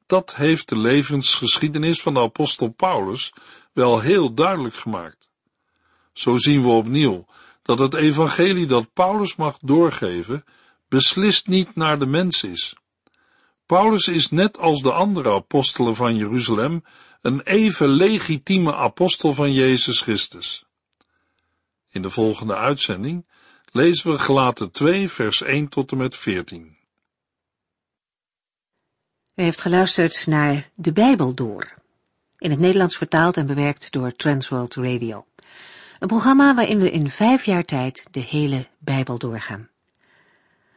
Dat 0.05 0.35
heeft 0.35 0.69
de 0.69 0.77
levensgeschiedenis 0.77 2.01
van 2.01 2.13
de 2.13 2.19
apostel 2.19 2.69
Paulus 2.69 3.33
wel 3.73 3.99
heel 3.99 4.33
duidelijk 4.33 4.75
gemaakt. 4.75 5.29
Zo 6.13 6.37
zien 6.37 6.61
we 6.61 6.69
opnieuw 6.69 7.25
dat 7.61 7.79
het 7.79 7.93
evangelie 7.93 8.65
dat 8.65 8.93
Paulus 8.93 9.35
mag 9.35 9.57
doorgeven 9.61 10.43
beslist 10.87 11.47
niet 11.47 11.75
naar 11.75 11.99
de 11.99 12.05
mens 12.05 12.43
is. 12.43 12.75
Paulus 13.67 14.07
is 14.07 14.29
net 14.29 14.57
als 14.57 14.81
de 14.81 14.91
andere 14.91 15.33
apostelen 15.33 15.95
van 15.95 16.15
Jeruzalem 16.15 16.83
een 17.21 17.41
even 17.41 17.89
legitieme 17.89 18.75
apostel 18.75 19.33
van 19.33 19.53
Jezus 19.53 20.01
Christus. 20.01 20.65
In 21.89 22.01
de 22.01 22.09
volgende 22.09 22.55
uitzending 22.55 23.25
lezen 23.71 24.11
we 24.11 24.19
Gelaten 24.19 24.71
2 24.71 25.09
vers 25.09 25.41
1 25.41 25.67
tot 25.69 25.91
en 25.91 25.97
met 25.97 26.15
14. 26.15 26.77
U 29.35 29.43
heeft 29.43 29.61
geluisterd 29.61 30.27
naar 30.27 30.69
De 30.75 30.91
Bijbel 30.91 31.33
Door, 31.33 31.73
in 32.37 32.49
het 32.49 32.59
Nederlands 32.59 32.97
vertaald 32.97 33.37
en 33.37 33.47
bewerkt 33.47 33.91
door 33.91 34.15
Transworld 34.15 34.75
Radio. 34.75 35.25
Een 35.99 36.07
programma 36.07 36.55
waarin 36.55 36.79
we 36.79 36.91
in 36.91 37.09
vijf 37.09 37.45
jaar 37.45 37.63
tijd 37.63 38.05
de 38.11 38.19
hele 38.19 38.67
Bijbel 38.79 39.17
doorgaan. 39.17 39.69